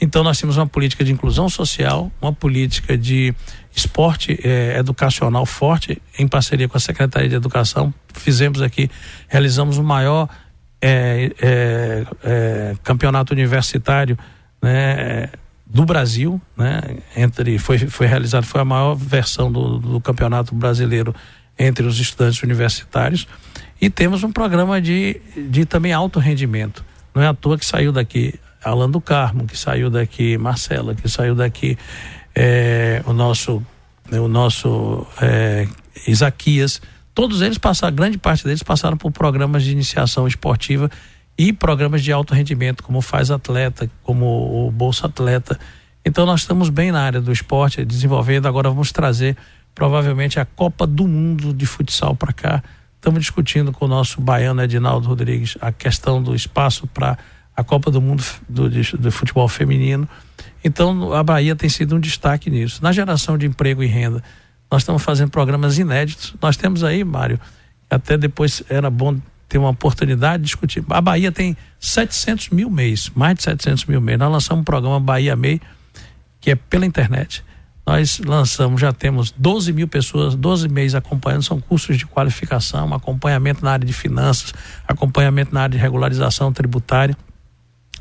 Então 0.00 0.22
nós 0.22 0.38
temos 0.38 0.56
uma 0.56 0.66
política 0.66 1.02
de 1.02 1.10
inclusão 1.10 1.48
social, 1.48 2.12
uma 2.22 2.32
política 2.32 2.96
de 2.96 3.34
esporte 3.74 4.38
eh, 4.44 4.76
educacional 4.78 5.44
forte 5.46 6.00
em 6.18 6.28
parceria 6.28 6.68
com 6.68 6.76
a 6.76 6.80
Secretaria 6.80 7.28
de 7.28 7.34
Educação. 7.34 7.92
Fizemos 8.14 8.62
aqui, 8.62 8.88
realizamos 9.26 9.78
o 9.78 9.82
maior 9.82 10.28
é, 10.80 11.32
é, 11.40 12.06
é, 12.22 12.76
campeonato 12.84 13.32
universitário 13.32 14.16
né, 14.62 15.30
do 15.66 15.84
Brasil, 15.84 16.40
né, 16.56 16.80
entre 17.16 17.58
foi, 17.58 17.78
foi 17.78 18.06
realizado 18.06 18.44
foi 18.44 18.60
a 18.60 18.64
maior 18.64 18.94
versão 18.94 19.50
do, 19.50 19.78
do 19.78 20.00
campeonato 20.00 20.54
brasileiro 20.54 21.14
entre 21.58 21.84
os 21.84 21.98
estudantes 21.98 22.42
universitários 22.42 23.26
e 23.80 23.90
temos 23.90 24.22
um 24.22 24.30
programa 24.30 24.80
de, 24.80 25.20
de 25.36 25.64
também 25.64 25.92
alto 25.92 26.18
rendimento. 26.18 26.84
Não 27.14 27.22
é 27.22 27.26
à 27.26 27.34
toa 27.34 27.58
que 27.58 27.66
saiu 27.66 27.92
daqui 27.92 28.34
Alan 28.62 28.90
do 28.90 29.00
Carmo, 29.00 29.46
que 29.46 29.56
saiu 29.56 29.90
daqui 29.90 30.38
Marcela, 30.38 30.94
que 30.94 31.08
saiu 31.08 31.34
daqui 31.34 31.76
é, 32.34 33.02
o 33.06 33.12
nosso 33.12 33.62
o 34.12 34.28
nosso 34.28 35.04
é, 35.20 35.66
Isaquias 36.06 36.80
todos 37.16 37.40
eles 37.40 37.56
passaram, 37.56 37.96
grande 37.96 38.18
parte 38.18 38.44
deles 38.44 38.62
passaram 38.62 38.94
por 38.94 39.10
programas 39.10 39.64
de 39.64 39.72
iniciação 39.72 40.28
esportiva 40.28 40.90
e 41.38 41.52
programas 41.52 42.02
de 42.02 42.12
alto 42.12 42.34
rendimento, 42.34 42.82
como 42.82 43.00
Faz 43.00 43.30
Atleta, 43.30 43.90
como 44.02 44.66
o 44.66 44.70
Bolsa 44.70 45.06
Atleta. 45.06 45.58
Então 46.04 46.24
nós 46.24 46.40
estamos 46.40 46.70
bem 46.70 46.90
na 46.90 47.02
área 47.02 47.20
do 47.20 47.32
esporte, 47.32 47.84
desenvolvendo. 47.84 48.46
Agora 48.46 48.70
vamos 48.70 48.92
trazer 48.92 49.36
provavelmente 49.74 50.40
a 50.40 50.44
Copa 50.44 50.86
do 50.86 51.06
Mundo 51.06 51.52
de 51.52 51.66
futsal 51.66 52.16
para 52.16 52.32
cá. 52.32 52.62
Estamos 52.94 53.20
discutindo 53.20 53.70
com 53.70 53.84
o 53.84 53.88
nosso 53.88 54.20
baiano 54.20 54.62
Edinaldo 54.62 55.06
Rodrigues 55.06 55.56
a 55.60 55.70
questão 55.70 56.22
do 56.22 56.34
espaço 56.34 56.86
para 56.86 57.18
a 57.54 57.62
Copa 57.62 57.90
do 57.90 58.00
Mundo 58.00 58.24
do, 58.48 58.68
de, 58.70 59.10
futebol 59.10 59.46
feminino. 59.48 60.08
Então 60.64 61.12
a 61.12 61.22
Bahia 61.22 61.54
tem 61.54 61.68
sido 61.68 61.96
um 61.96 62.00
destaque 62.00 62.50
nisso. 62.50 62.82
Na 62.82 62.92
geração 62.92 63.36
de 63.36 63.46
emprego 63.46 63.82
e 63.82 63.86
renda, 63.86 64.22
nós 64.70 64.82
estamos 64.82 65.02
fazendo 65.02 65.30
programas 65.30 65.78
inéditos. 65.78 66.34
Nós 66.40 66.56
temos 66.56 66.82
aí, 66.82 67.04
Mário, 67.04 67.38
até 67.88 68.16
depois 68.16 68.62
era 68.68 68.90
bom 68.90 69.18
ter 69.48 69.58
uma 69.58 69.70
oportunidade 69.70 70.42
de 70.42 70.46
discutir. 70.46 70.84
A 70.90 71.00
Bahia 71.00 71.30
tem 71.30 71.56
700 71.78 72.50
mil 72.50 72.68
mês, 72.70 73.10
mais 73.14 73.36
de 73.36 73.42
700 73.44 73.84
mil 73.86 74.00
mês. 74.00 74.18
Nós 74.18 74.30
lançamos 74.30 74.62
um 74.62 74.64
programa 74.64 74.98
Bahia 74.98 75.36
MEI, 75.36 75.60
que 76.40 76.50
é 76.50 76.54
pela 76.54 76.84
internet. 76.84 77.44
Nós 77.86 78.18
lançamos, 78.18 78.80
já 78.80 78.92
temos 78.92 79.30
12 79.30 79.72
mil 79.72 79.86
pessoas, 79.86 80.34
12 80.34 80.68
meses 80.68 80.96
acompanhando, 80.96 81.44
são 81.44 81.60
cursos 81.60 81.96
de 81.96 82.04
qualificação, 82.04 82.92
acompanhamento 82.92 83.64
na 83.64 83.72
área 83.72 83.86
de 83.86 83.92
finanças, 83.92 84.52
acompanhamento 84.88 85.54
na 85.54 85.62
área 85.62 85.76
de 85.76 85.78
regularização 85.78 86.52
tributária. 86.52 87.16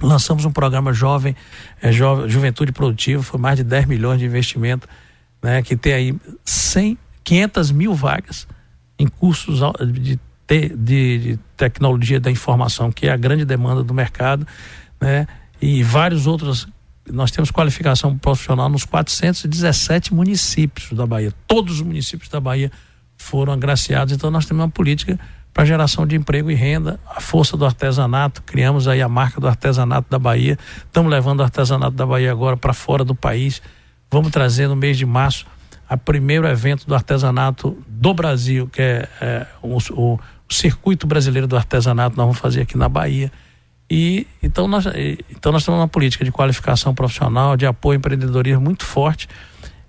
Lançamos 0.02 0.44
um 0.44 0.52
programa 0.52 0.92
jovem, 0.92 1.36
é, 1.82 1.92
jovem 1.92 2.28
Juventude 2.28 2.72
Produtiva, 2.72 3.22
foi 3.22 3.40
mais 3.40 3.58
de 3.58 3.64
10 3.64 3.86
milhões 3.86 4.20
de 4.20 4.26
investimento 4.26 4.88
né, 5.46 5.62
que 5.62 5.78
tem 5.78 5.94
aí 5.94 6.16
100, 6.44 6.98
500 7.24 7.72
mil 7.72 7.94
vagas 7.94 8.48
em 8.98 9.08
cursos 9.08 9.60
de, 9.94 10.20
te, 10.48 10.70
de, 10.70 11.18
de, 11.18 11.40
tecnologia 11.58 12.20
da 12.20 12.32
informação, 12.32 12.92
que 12.92 13.08
é 13.08 13.12
a 13.12 13.18
grande 13.18 13.46
demanda 13.46 13.84
do 13.84 13.94
mercado, 13.94 14.46
né, 15.00 15.28
e 15.62 15.84
vários 15.84 16.28
outros. 16.28 16.68
Nós 17.12 17.30
temos 17.32 17.52
qualificação 17.52 18.18
profissional 18.18 18.68
nos 18.68 18.84
417 18.84 20.14
municípios 20.14 20.92
da 20.94 21.06
Bahia. 21.06 21.32
Todos 21.48 21.76
os 21.76 21.82
municípios 21.82 22.30
da 22.30 22.40
Bahia 22.40 22.72
foram 23.18 23.54
agraciados, 23.54 24.14
então 24.14 24.32
nós 24.32 24.46
temos 24.46 24.64
uma 24.64 24.70
política 24.70 25.20
para 25.54 25.64
geração 25.64 26.06
de 26.06 26.18
emprego 26.18 26.52
e 26.52 26.56
renda, 26.56 27.00
a 27.08 27.22
força 27.22 27.56
do 27.56 27.66
artesanato, 27.66 28.42
criamos 28.44 28.90
aí 28.90 29.02
a 29.02 29.08
marca 29.08 29.40
do 29.40 29.48
artesanato 29.48 30.10
da 30.10 30.20
Bahia, 30.20 30.58
estamos 30.86 31.10
levando 31.10 31.40
o 31.40 31.44
artesanato 31.44 31.96
da 31.96 32.06
Bahia 32.06 32.30
agora 32.30 32.58
para 32.58 32.74
fora 32.74 33.06
do 33.06 33.16
país, 33.16 33.62
Vamos 34.12 34.32
trazer 34.32 34.68
no 34.68 34.76
mês 34.76 34.98
de 34.98 35.06
março 35.06 35.46
o 35.90 35.98
primeiro 35.98 36.48
evento 36.48 36.88
do 36.88 36.96
artesanato 36.96 37.78
do 37.88 38.14
Brasil, 38.14 38.68
que 38.68 38.82
é, 38.82 39.10
é 39.22 39.48
o, 39.62 39.78
o, 39.92 40.20
o, 40.50 40.54
Circuito 40.54 41.08
Brasileiro 41.08 41.48
do 41.48 41.58
Artesanato, 41.58 42.16
nós 42.16 42.26
vamos 42.26 42.40
fazer 42.40 42.62
aqui 42.62 42.78
na 42.78 42.90
Bahia. 42.90 43.32
E 43.90 44.26
então 44.42 44.68
nós, 44.68 44.86
então 45.30 45.52
nós 45.52 45.64
temos 45.64 45.80
uma 45.80 45.88
política 45.88 46.26
de 46.26 46.32
qualificação 46.32 46.94
profissional, 46.94 47.56
de 47.56 47.66
apoio 47.66 47.98
empreendedorismo 47.98 48.62
muito 48.62 48.84
forte 48.84 49.28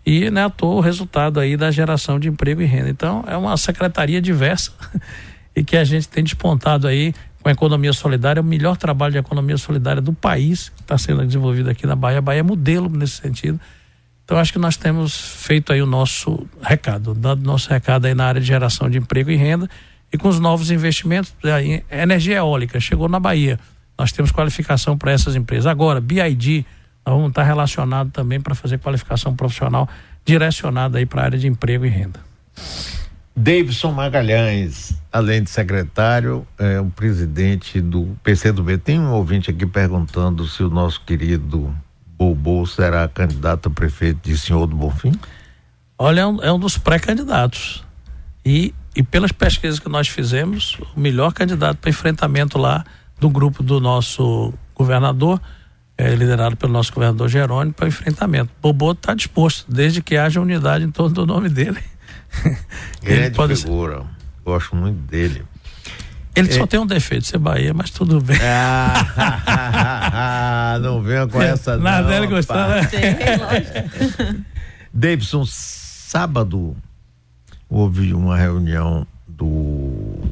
e 0.04 0.30
né, 0.30 0.50
o 0.60 0.80
resultado 0.80 1.40
aí 1.40 1.56
da 1.56 1.70
geração 1.70 2.20
de 2.20 2.28
emprego 2.28 2.60
e 2.60 2.66
renda. 2.66 2.90
Então 2.90 3.24
é 3.26 3.36
uma 3.36 3.56
secretaria 3.56 4.20
diversa 4.20 4.72
e 5.56 5.64
que 5.64 5.76
a 5.76 5.84
gente 5.84 6.08
tem 6.08 6.22
despontado 6.22 6.86
aí 6.86 7.14
com 7.42 7.48
a 7.48 7.52
economia 7.52 7.92
solidária, 7.92 8.42
o 8.42 8.44
melhor 8.44 8.76
trabalho 8.76 9.12
de 9.12 9.18
economia 9.18 9.56
solidária 9.56 10.02
do 10.02 10.12
país 10.12 10.68
que 10.68 10.82
está 10.82 10.98
sendo 10.98 11.24
desenvolvido 11.24 11.70
aqui 11.70 11.86
na 11.86 11.96
Bahia. 11.96 12.18
A 12.18 12.22
Bahia 12.22 12.40
é 12.40 12.42
modelo 12.42 12.90
nesse 12.90 13.16
sentido. 13.16 13.58
Então 14.24 14.36
acho 14.36 14.52
que 14.52 14.58
nós 14.58 14.76
temos 14.76 15.16
feito 15.16 15.72
aí 15.72 15.80
o 15.80 15.86
nosso 15.86 16.46
recado, 16.60 17.14
dado 17.14 17.42
nosso 17.44 17.70
recado 17.70 18.06
aí 18.06 18.14
na 18.14 18.26
área 18.26 18.40
de 18.40 18.46
geração 18.46 18.90
de 18.90 18.98
emprego 18.98 19.30
e 19.30 19.36
renda 19.36 19.70
e 20.12 20.18
com 20.18 20.28
os 20.28 20.38
novos 20.38 20.70
investimentos, 20.70 21.34
aí, 21.44 21.84
energia 21.90 22.36
eólica 22.36 22.78
chegou 22.80 23.08
na 23.08 23.18
Bahia. 23.20 23.58
Nós 23.98 24.12
temos 24.12 24.30
qualificação 24.30 24.96
para 24.96 25.12
essas 25.12 25.34
empresas. 25.34 25.66
Agora, 25.66 26.00
BID, 26.00 26.66
nós 27.04 27.14
vamos 27.14 27.28
estar 27.28 27.42
relacionado 27.42 28.10
também 28.10 28.40
para 28.40 28.54
fazer 28.54 28.78
qualificação 28.78 29.34
profissional 29.34 29.88
direcionada 30.24 30.98
aí 30.98 31.06
para 31.06 31.22
a 31.22 31.24
área 31.24 31.38
de 31.38 31.46
emprego 31.46 31.84
e 31.86 31.88
renda. 31.88 32.20
Davidson 33.34 33.92
Magalhães, 33.92 34.96
além 35.12 35.42
de 35.42 35.50
secretário, 35.50 36.46
é 36.58 36.80
o 36.80 36.86
presidente 36.86 37.80
do 37.80 38.16
PCdoB. 38.22 38.78
Tem 38.78 38.98
um 38.98 39.12
ouvinte 39.12 39.50
aqui 39.50 39.66
perguntando 39.66 40.46
se 40.48 40.62
o 40.62 40.70
nosso 40.70 41.02
querido 41.02 41.74
Bobo 42.16 42.66
será 42.66 43.06
candidato 43.08 43.68
a 43.68 43.70
prefeito 43.70 44.26
de 44.26 44.38
Senhor 44.38 44.66
do 44.66 44.74
Bonfim? 44.74 45.12
Olha, 45.98 46.22
é 46.22 46.26
um, 46.26 46.42
é 46.42 46.52
um 46.52 46.58
dos 46.58 46.78
pré-candidatos. 46.78 47.84
E, 48.44 48.74
e 48.96 49.02
pelas 49.02 49.30
pesquisas 49.30 49.78
que 49.78 49.90
nós 49.90 50.08
fizemos, 50.08 50.78
o 50.96 51.00
melhor 51.00 51.30
candidato 51.34 51.76
para 51.76 51.90
enfrentamento 51.90 52.56
lá 52.56 52.82
do 53.20 53.28
grupo 53.28 53.62
do 53.62 53.78
nosso 53.78 54.54
governador, 54.74 55.38
é, 55.98 56.14
liderado 56.14 56.56
pelo 56.56 56.72
nosso 56.72 56.94
governador 56.94 57.28
Jerônimo, 57.28 57.74
para 57.74 57.86
enfrentamento. 57.88 58.50
Bobo 58.60 58.92
está 58.92 59.12
disposto, 59.12 59.70
desde 59.70 60.02
que 60.02 60.16
haja 60.16 60.40
unidade 60.40 60.82
em 60.82 60.90
torno 60.90 61.14
do 61.14 61.26
nome 61.26 61.50
dele. 61.50 61.78
Ele, 63.04 63.24
Ele 63.26 63.30
pode 63.34 63.54
figura. 63.54 63.98
Ser... 63.98 64.06
Gosto 64.44 64.74
muito 64.74 64.98
dele. 65.10 65.44
Ele 66.34 66.50
só 66.52 66.64
é. 66.64 66.66
tem 66.66 66.80
um 66.80 66.86
defeito, 66.86 67.26
ser 67.26 67.38
Bahia, 67.38 67.74
mas 67.74 67.90
tudo 67.90 68.20
bem. 68.20 68.38
Ah, 68.42 69.68
não 70.82 71.02
venha 71.02 71.26
com 71.26 71.40
essa 71.40 71.76
Nada 71.76 72.02
não. 72.02 72.08
dele 72.10 72.26
gostou, 72.28 72.56
né? 72.56 72.88
Davidson, 74.92 75.44
sábado 75.46 76.76
houve 77.76 78.14
uma 78.14 78.36
reunião 78.36 79.06
do 79.26 80.22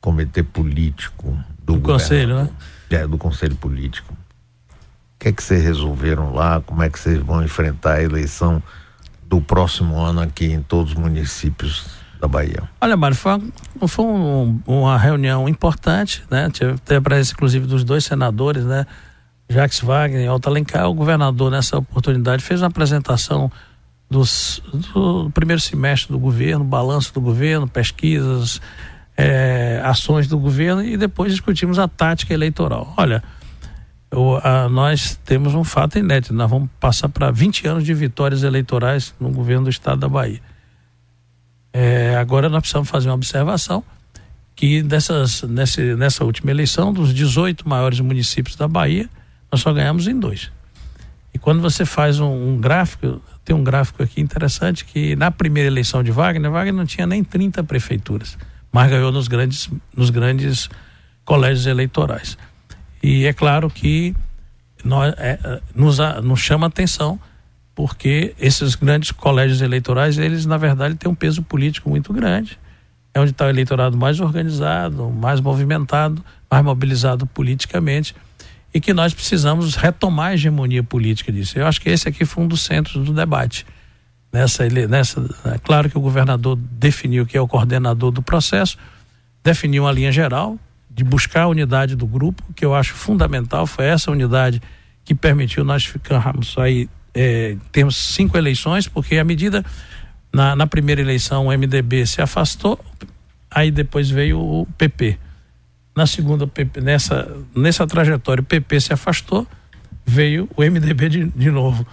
comitê 0.00 0.42
político 0.42 1.36
do, 1.58 1.74
do 1.74 1.80
conselho, 1.80 2.36
né? 2.36 2.50
É, 2.90 3.06
do 3.06 3.18
conselho 3.18 3.54
político. 3.56 4.12
O 4.12 5.18
que 5.18 5.28
é 5.28 5.32
que 5.32 5.42
vocês 5.42 5.62
resolveram 5.62 6.32
lá? 6.32 6.60
Como 6.60 6.82
é 6.82 6.88
que 6.88 6.98
vocês 6.98 7.18
vão 7.18 7.44
enfrentar 7.44 7.94
a 7.94 8.02
eleição 8.02 8.62
do 9.26 9.40
próximo 9.40 9.98
ano 10.00 10.20
aqui 10.20 10.46
em 10.46 10.62
todos 10.62 10.92
os 10.92 10.98
municípios 10.98 11.86
da 12.20 12.26
Bahia. 12.26 12.68
Olha, 12.80 12.96
Mário, 12.96 13.16
foi, 13.16 13.32
uma, 13.34 13.88
foi 13.88 14.04
um, 14.04 14.60
uma 14.66 14.98
reunião 14.98 15.48
importante, 15.48 16.24
né? 16.30 16.50
Teve 16.84 16.96
a 16.96 17.00
presença, 17.00 17.32
inclusive, 17.32 17.66
dos 17.66 17.84
dois 17.84 18.04
senadores, 18.04 18.64
né? 18.64 18.86
Jacques 19.48 19.80
Wagner 19.80 20.22
e 20.22 20.26
Alta 20.26 20.50
Alencar. 20.50 20.88
O 20.88 20.94
governador, 20.94 21.50
nessa 21.50 21.78
oportunidade, 21.78 22.42
fez 22.42 22.60
uma 22.60 22.66
apresentação 22.66 23.50
dos, 24.10 24.62
do 24.92 25.30
primeiro 25.30 25.60
semestre 25.60 26.12
do 26.12 26.18
governo, 26.18 26.64
balanço 26.64 27.12
do 27.12 27.20
governo, 27.20 27.68
pesquisas, 27.68 28.60
é, 29.16 29.80
ações 29.84 30.26
do 30.26 30.38
governo 30.38 30.82
e 30.82 30.96
depois 30.96 31.32
discutimos 31.32 31.78
a 31.78 31.86
tática 31.86 32.32
eleitoral. 32.32 32.94
Olha, 32.96 33.22
eu, 34.10 34.40
a, 34.42 34.68
nós 34.68 35.18
temos 35.24 35.54
um 35.54 35.64
fato 35.64 35.98
inédito, 35.98 36.32
nós 36.32 36.48
vamos 36.48 36.70
passar 36.80 37.08
para 37.08 37.30
20 37.30 37.66
anos 37.68 37.84
de 37.84 37.92
vitórias 37.92 38.42
eleitorais 38.42 39.14
no 39.20 39.30
governo 39.30 39.64
do 39.64 39.70
estado 39.70 40.00
da 40.00 40.08
Bahia. 40.08 40.40
É, 41.72 42.16
agora 42.16 42.48
nós 42.48 42.60
precisamos 42.60 42.88
fazer 42.88 43.08
uma 43.08 43.14
observação 43.14 43.84
que 44.56 44.82
dessas, 44.82 45.42
nessa, 45.42 45.96
nessa 45.96 46.24
última 46.24 46.50
eleição, 46.50 46.92
dos 46.92 47.14
18 47.14 47.68
maiores 47.68 48.00
municípios 48.00 48.56
da 48.56 48.66
Bahia, 48.66 49.08
nós 49.52 49.60
só 49.60 49.72
ganhamos 49.72 50.08
em 50.08 50.18
dois. 50.18 50.50
E 51.32 51.38
quando 51.38 51.60
você 51.60 51.84
faz 51.84 52.18
um, 52.18 52.54
um 52.54 52.60
gráfico, 52.60 53.20
tem 53.48 53.56
um 53.56 53.64
gráfico 53.64 54.02
aqui 54.02 54.20
interessante 54.20 54.84
que 54.84 55.16
na 55.16 55.30
primeira 55.30 55.68
eleição 55.68 56.02
de 56.02 56.10
Wagner, 56.10 56.50
Wagner 56.50 56.74
não 56.74 56.84
tinha 56.84 57.06
nem 57.06 57.24
30 57.24 57.64
prefeituras, 57.64 58.36
mas 58.70 58.90
ganhou 58.90 59.10
nos 59.10 59.26
grandes, 59.26 59.70
nos 59.96 60.10
grandes 60.10 60.68
colégios 61.24 61.64
eleitorais. 61.64 62.36
E 63.02 63.24
é 63.24 63.32
claro 63.32 63.70
que 63.70 64.14
nós, 64.84 65.14
é, 65.16 65.38
é 65.42 65.60
nos, 65.74 65.96
nos 66.22 66.40
chama 66.40 66.66
atenção 66.66 67.18
porque 67.74 68.34
esses 68.38 68.74
grandes 68.74 69.12
colégios 69.12 69.62
eleitorais, 69.62 70.18
eles 70.18 70.44
na 70.44 70.58
verdade 70.58 70.96
têm 70.96 71.10
um 71.10 71.14
peso 71.14 71.42
político 71.42 71.88
muito 71.88 72.12
grande. 72.12 72.58
É 73.14 73.20
onde 73.20 73.30
está 73.30 73.46
o 73.46 73.48
eleitorado 73.48 73.96
mais 73.96 74.20
organizado, 74.20 75.08
mais 75.08 75.40
movimentado, 75.40 76.22
mais 76.50 76.62
mobilizado 76.62 77.26
politicamente 77.26 78.14
e 78.72 78.80
que 78.80 78.92
nós 78.92 79.14
precisamos 79.14 79.74
retomar 79.74 80.28
a 80.28 80.34
hegemonia 80.34 80.82
política 80.82 81.32
disso. 81.32 81.58
Eu 81.58 81.66
acho 81.66 81.80
que 81.80 81.88
esse 81.88 82.08
aqui 82.08 82.24
foi 82.24 82.44
um 82.44 82.48
dos 82.48 82.62
centros 82.62 83.04
do 83.04 83.12
debate. 83.12 83.66
Nessa, 84.32 84.68
nessa, 84.68 85.20
é 85.46 85.58
claro 85.58 85.88
que 85.88 85.96
o 85.96 86.00
governador 86.00 86.56
definiu 86.56 87.24
que 87.24 87.36
é 87.36 87.40
o 87.40 87.48
coordenador 87.48 88.10
do 88.10 88.22
processo, 88.22 88.76
definiu 89.42 89.84
uma 89.84 89.92
linha 89.92 90.12
geral, 90.12 90.58
de 90.90 91.02
buscar 91.02 91.42
a 91.42 91.48
unidade 91.48 91.96
do 91.96 92.06
grupo, 92.06 92.42
que 92.54 92.64
eu 92.64 92.74
acho 92.74 92.92
fundamental, 92.92 93.66
foi 93.66 93.86
essa 93.86 94.10
unidade 94.10 94.60
que 95.04 95.14
permitiu 95.14 95.64
nós 95.64 95.84
ficarmos 95.86 96.58
aí, 96.58 96.88
é, 97.14 97.56
temos 97.72 97.96
cinco 97.96 98.36
eleições, 98.36 98.86
porque 98.86 99.16
à 99.16 99.24
medida, 99.24 99.64
na, 100.32 100.54
na 100.54 100.66
primeira 100.66 101.00
eleição 101.00 101.46
o 101.46 101.56
MDB 101.56 102.04
se 102.04 102.20
afastou, 102.20 102.78
aí 103.50 103.70
depois 103.70 104.10
veio 104.10 104.38
o 104.38 104.66
PP. 104.76 105.18
Na 105.98 106.06
segunda, 106.06 106.48
nessa, 106.80 107.36
nessa 107.52 107.84
trajetória, 107.84 108.40
o 108.40 108.44
PP 108.44 108.80
se 108.80 108.92
afastou, 108.92 109.44
veio 110.06 110.48
o 110.56 110.62
MDB 110.62 111.08
de, 111.08 111.24
de 111.24 111.50
novo. 111.50 111.84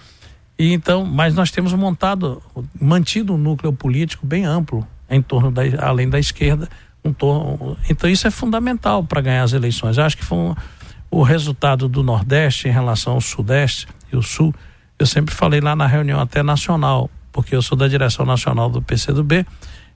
E 0.56 0.72
então, 0.72 1.04
mas 1.04 1.34
nós 1.34 1.50
temos 1.50 1.72
montado, 1.72 2.40
mantido 2.80 3.34
um 3.34 3.36
núcleo 3.36 3.72
político 3.72 4.24
bem 4.24 4.44
amplo 4.44 4.86
em 5.10 5.20
torno 5.20 5.50
da, 5.50 5.62
além 5.80 6.08
da 6.08 6.20
esquerda, 6.20 6.68
um 7.04 7.12
torno, 7.12 7.76
então 7.90 8.08
isso 8.08 8.28
é 8.28 8.30
fundamental 8.30 9.02
para 9.02 9.20
ganhar 9.20 9.42
as 9.42 9.52
eleições. 9.52 9.98
Eu 9.98 10.04
acho 10.04 10.16
que 10.16 10.24
foi 10.24 10.38
um, 10.38 10.54
o 11.10 11.24
resultado 11.24 11.88
do 11.88 12.04
Nordeste 12.04 12.68
em 12.68 12.70
relação 12.70 13.14
ao 13.14 13.20
Sudeste 13.20 13.88
e 14.12 14.16
o 14.16 14.22
Sul. 14.22 14.54
Eu 15.00 15.06
sempre 15.06 15.34
falei 15.34 15.60
lá 15.60 15.74
na 15.74 15.88
reunião 15.88 16.20
até 16.20 16.44
nacional, 16.44 17.10
porque 17.32 17.56
eu 17.56 17.60
sou 17.60 17.76
da 17.76 17.88
direção 17.88 18.24
nacional 18.24 18.70
do 18.70 18.80
PCdoB, 18.80 19.44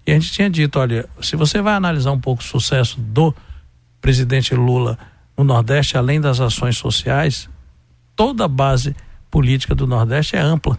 e 0.04 0.10
a 0.10 0.14
gente 0.14 0.32
tinha 0.32 0.50
dito, 0.50 0.80
olha, 0.80 1.08
se 1.22 1.36
você 1.36 1.62
vai 1.62 1.74
analisar 1.74 2.10
um 2.10 2.18
pouco 2.18 2.42
o 2.42 2.44
sucesso 2.44 3.00
do 3.00 3.32
presidente 4.00 4.54
Lula 4.54 4.98
no 5.36 5.44
Nordeste, 5.44 5.96
além 5.96 6.20
das 6.20 6.40
ações 6.40 6.76
sociais, 6.76 7.48
toda 8.14 8.44
a 8.44 8.48
base 8.48 8.94
política 9.30 9.74
do 9.74 9.86
Nordeste 9.86 10.36
é 10.36 10.40
ampla. 10.40 10.78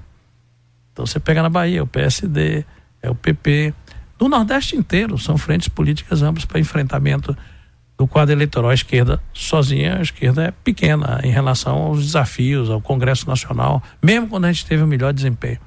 Então 0.91 1.05
você 1.05 1.19
pega 1.19 1.41
na 1.41 1.49
Bahia, 1.49 1.84
o 1.84 1.88
PSD, 1.88 2.65
é 3.01 3.10
o 3.10 3.15
PP. 3.15 3.73
No 4.19 4.27
Nordeste 4.27 4.75
inteiro, 4.75 5.17
são 5.17 5.38
frentes 5.38 5.67
políticas 5.67 6.21
amplas 6.21 6.45
para 6.45 6.60
enfrentamento 6.60 7.36
do 7.97 8.05
quadro 8.05 8.34
eleitoral. 8.34 8.69
A 8.69 8.73
esquerda 8.73 9.21
sozinha, 9.34 9.97
a 9.97 10.01
esquerda 10.01 10.43
é 10.43 10.51
pequena 10.51 11.19
em 11.23 11.31
relação 11.31 11.77
aos 11.77 12.05
desafios, 12.05 12.69
ao 12.69 12.81
Congresso 12.81 13.27
Nacional, 13.27 13.81
mesmo 14.03 14.27
quando 14.27 14.45
a 14.45 14.51
gente 14.51 14.65
teve 14.65 14.84
o 14.84 14.88
melhor 14.88 15.13
desempenho. 15.13 15.60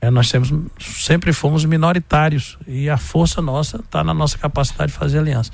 É, 0.00 0.10
nós 0.10 0.30
temos, 0.30 0.52
sempre 0.80 1.32
fomos 1.32 1.64
minoritários 1.64 2.58
e 2.66 2.90
a 2.90 2.96
força 2.96 3.40
nossa 3.40 3.78
está 3.78 4.02
na 4.02 4.12
nossa 4.12 4.36
capacidade 4.36 4.90
de 4.90 4.98
fazer 4.98 5.18
aliança. 5.18 5.52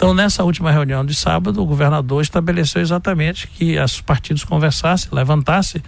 Então, 0.00 0.14
nessa 0.14 0.42
última 0.42 0.72
reunião 0.72 1.04
de 1.04 1.14
sábado, 1.14 1.62
o 1.62 1.66
governador 1.66 2.22
estabeleceu 2.22 2.80
exatamente 2.80 3.46
que 3.46 3.78
os 3.78 4.00
partidos 4.00 4.42
conversassem, 4.44 5.10
levantassem, 5.12 5.82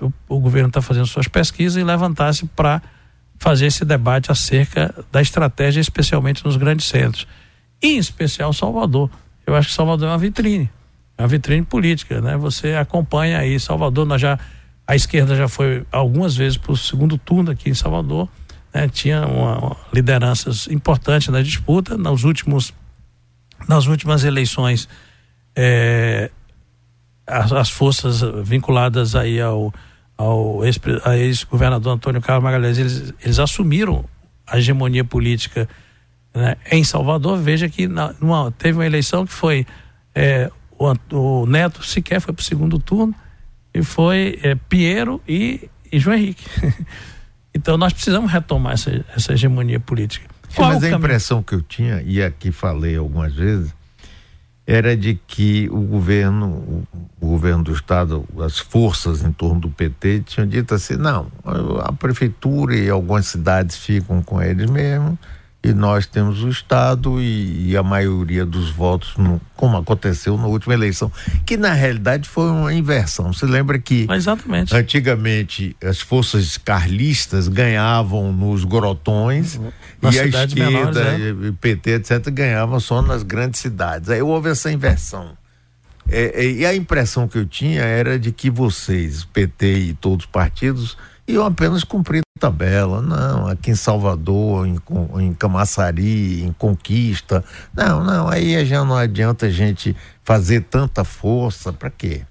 o, 0.00 0.12
o 0.28 0.40
governo 0.40 0.66
está 0.66 0.82
fazendo 0.82 1.06
suas 1.06 1.28
pesquisas 1.28 1.80
e 1.80 1.84
levantasse 1.84 2.46
para 2.46 2.82
fazer 3.38 3.66
esse 3.66 3.84
debate 3.84 4.32
acerca 4.32 4.92
da 5.12 5.22
estratégia, 5.22 5.80
especialmente 5.80 6.44
nos 6.44 6.56
grandes 6.56 6.86
centros. 6.86 7.28
E, 7.80 7.94
em 7.94 7.98
especial 7.98 8.52
Salvador. 8.52 9.08
Eu 9.46 9.54
acho 9.54 9.68
que 9.68 9.74
Salvador 9.74 10.08
é 10.08 10.10
uma 10.10 10.18
vitrine, 10.18 10.68
é 11.16 11.22
uma 11.22 11.28
vitrine 11.28 11.64
política, 11.64 12.20
né? 12.20 12.36
Você 12.36 12.74
acompanha 12.74 13.38
aí 13.38 13.60
Salvador, 13.60 14.04
nós 14.04 14.20
já 14.20 14.36
a 14.84 14.96
esquerda 14.96 15.36
já 15.36 15.46
foi 15.46 15.86
algumas 15.92 16.36
vezes 16.36 16.58
para 16.58 16.72
o 16.72 16.76
segundo 16.76 17.16
turno 17.16 17.52
aqui 17.52 17.70
em 17.70 17.74
Salvador, 17.74 18.28
né? 18.74 18.88
tinha 18.88 19.24
uma, 19.24 19.58
uma, 19.58 19.76
lideranças 19.92 20.66
importantes 20.66 21.28
na 21.28 21.40
disputa. 21.40 21.96
Nos 21.96 22.24
últimos 22.24 22.74
nas 23.66 23.86
últimas 23.86 24.24
eleições, 24.24 24.88
é, 25.56 26.30
as, 27.26 27.52
as, 27.52 27.70
forças 27.70 28.20
vinculadas 28.44 29.14
aí 29.14 29.40
ao, 29.40 29.72
ao 30.16 30.60
ex-governador 30.64 31.94
Antônio 31.94 32.20
Carlos 32.20 32.44
Magalhães, 32.44 32.78
eles, 32.78 33.14
eles 33.22 33.38
assumiram 33.38 34.04
a 34.46 34.58
hegemonia 34.58 35.04
política 35.04 35.68
né, 36.34 36.56
em 36.70 36.84
Salvador. 36.84 37.38
Veja 37.38 37.68
que 37.68 37.86
na, 37.86 38.14
numa, 38.20 38.50
teve 38.52 38.78
uma 38.78 38.86
eleição 38.86 39.26
que 39.26 39.32
foi 39.32 39.66
é, 40.14 40.50
o, 40.78 40.94
o, 41.16 41.46
Neto 41.46 41.84
sequer 41.84 42.20
foi 42.20 42.32
para 42.32 42.40
o 42.40 42.44
segundo 42.44 42.78
turno 42.78 43.14
e 43.74 43.82
foi 43.82 44.38
é, 44.42 44.54
Piero 44.54 45.20
e, 45.28 45.68
e 45.90 45.98
João 45.98 46.16
Henrique. 46.16 46.44
então 47.54 47.76
nós 47.76 47.92
precisamos 47.92 48.30
retomar 48.30 48.74
essa, 48.74 49.04
essa 49.14 49.32
hegemonia 49.32 49.80
política. 49.80 50.28
Sim, 50.48 50.62
mas 50.62 50.82
a 50.82 50.90
impressão 50.90 51.42
que 51.42 51.54
eu 51.54 51.62
tinha, 51.62 52.02
e 52.02 52.22
aqui 52.22 52.50
falei 52.50 52.96
algumas 52.96 53.34
vezes, 53.34 53.72
era 54.66 54.94
de 54.94 55.18
que 55.26 55.66
o 55.70 55.80
governo, 55.80 56.86
o 57.18 57.26
governo 57.26 57.64
do 57.64 57.72
estado, 57.72 58.26
as 58.40 58.58
forças 58.58 59.22
em 59.22 59.32
torno 59.32 59.60
do 59.60 59.70
PT 59.70 60.24
tinham 60.26 60.46
dito 60.46 60.74
assim, 60.74 60.94
não, 60.94 61.32
a 61.82 61.90
prefeitura 61.90 62.76
e 62.76 62.90
algumas 62.90 63.26
cidades 63.26 63.76
ficam 63.76 64.22
com 64.22 64.42
eles 64.42 64.68
mesmo, 64.70 65.18
e 65.62 65.72
nós 65.72 66.06
temos 66.06 66.42
o 66.42 66.48
Estado 66.48 67.20
e, 67.20 67.70
e 67.70 67.76
a 67.76 67.82
maioria 67.82 68.46
dos 68.46 68.70
votos, 68.70 69.16
no, 69.16 69.40
como 69.56 69.76
aconteceu 69.76 70.36
na 70.36 70.46
última 70.46 70.72
eleição, 70.72 71.10
que 71.44 71.56
na 71.56 71.72
realidade 71.72 72.28
foi 72.28 72.48
uma 72.48 72.72
inversão. 72.72 73.32
Você 73.32 73.44
lembra 73.44 73.78
que 73.78 74.06
Exatamente. 74.10 74.74
antigamente 74.74 75.76
as 75.82 76.00
forças 76.00 76.56
carlistas 76.56 77.48
ganhavam 77.48 78.32
nos 78.32 78.64
grotões 78.64 79.60
na 80.00 80.10
e 80.12 80.20
a 80.20 80.26
esquerda, 80.26 80.54
menores, 80.54 80.96
é. 80.96 81.52
PT, 81.60 81.90
etc., 81.90 82.30
ganhavam 82.30 82.78
só 82.78 83.02
nas 83.02 83.24
grandes 83.24 83.60
cidades. 83.60 84.10
Aí 84.10 84.22
houve 84.22 84.50
essa 84.50 84.70
inversão. 84.70 85.36
É, 86.08 86.44
é, 86.44 86.50
e 86.50 86.66
a 86.66 86.74
impressão 86.74 87.26
que 87.28 87.36
eu 87.36 87.44
tinha 87.44 87.82
era 87.82 88.18
de 88.18 88.32
que 88.32 88.48
vocês, 88.48 89.24
PT 89.24 89.78
e 89.78 89.94
todos 89.94 90.24
os 90.24 90.30
partidos, 90.30 90.96
iam 91.26 91.44
apenas 91.44 91.84
cumprir 91.84 92.22
tabela, 92.38 93.02
não, 93.02 93.48
aqui 93.48 93.72
em 93.72 93.74
Salvador, 93.74 94.66
em, 94.66 94.78
em 95.20 95.34
Camaçari, 95.34 96.42
em 96.42 96.52
Conquista, 96.52 97.44
não, 97.74 98.04
não, 98.04 98.28
aí 98.28 98.64
já 98.64 98.84
não 98.84 98.96
adianta 98.96 99.46
a 99.46 99.50
gente 99.50 99.94
fazer 100.24 100.62
tanta 100.62 101.04
força, 101.04 101.72
para 101.72 101.90
quê? 101.90 102.22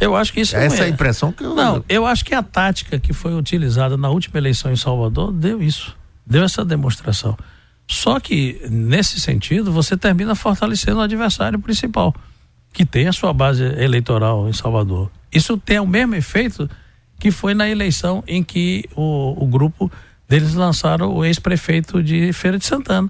Eu 0.00 0.16
acho 0.16 0.32
que 0.32 0.40
isso 0.40 0.56
essa 0.56 0.82
é 0.82 0.86
a 0.86 0.88
impressão 0.88 1.32
que 1.32 1.44
eu 1.44 1.54
não. 1.54 1.84
Eu 1.88 2.06
acho 2.06 2.24
que 2.24 2.34
a 2.34 2.42
tática 2.42 2.98
que 2.98 3.12
foi 3.12 3.34
utilizada 3.34 3.96
na 3.96 4.08
última 4.08 4.38
eleição 4.38 4.72
em 4.72 4.76
Salvador 4.76 5.32
deu 5.32 5.62
isso, 5.62 5.96
deu 6.26 6.42
essa 6.42 6.64
demonstração. 6.64 7.36
Só 7.86 8.18
que 8.20 8.60
nesse 8.70 9.20
sentido 9.20 9.72
você 9.72 9.96
termina 9.96 10.34
fortalecendo 10.34 10.98
o 10.98 11.02
adversário 11.02 11.58
principal, 11.58 12.14
que 12.72 12.86
tem 12.86 13.08
a 13.08 13.12
sua 13.12 13.32
base 13.32 13.62
eleitoral 13.62 14.48
em 14.48 14.52
Salvador. 14.52 15.10
Isso 15.32 15.56
tem 15.56 15.78
o 15.78 15.86
mesmo 15.86 16.14
efeito 16.14 16.68
que 17.22 17.30
foi 17.30 17.54
na 17.54 17.68
eleição 17.68 18.24
em 18.26 18.42
que 18.42 18.84
o, 18.96 19.44
o 19.44 19.46
grupo 19.46 19.88
deles 20.28 20.54
lançaram 20.54 21.14
o 21.14 21.24
ex-prefeito 21.24 22.02
de 22.02 22.32
Feira 22.32 22.58
de 22.58 22.66
Santana. 22.66 23.08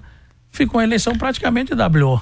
Ficou 0.51 0.79
a 0.79 0.83
eleição 0.83 1.17
praticamente 1.17 1.73
WO. 1.73 2.21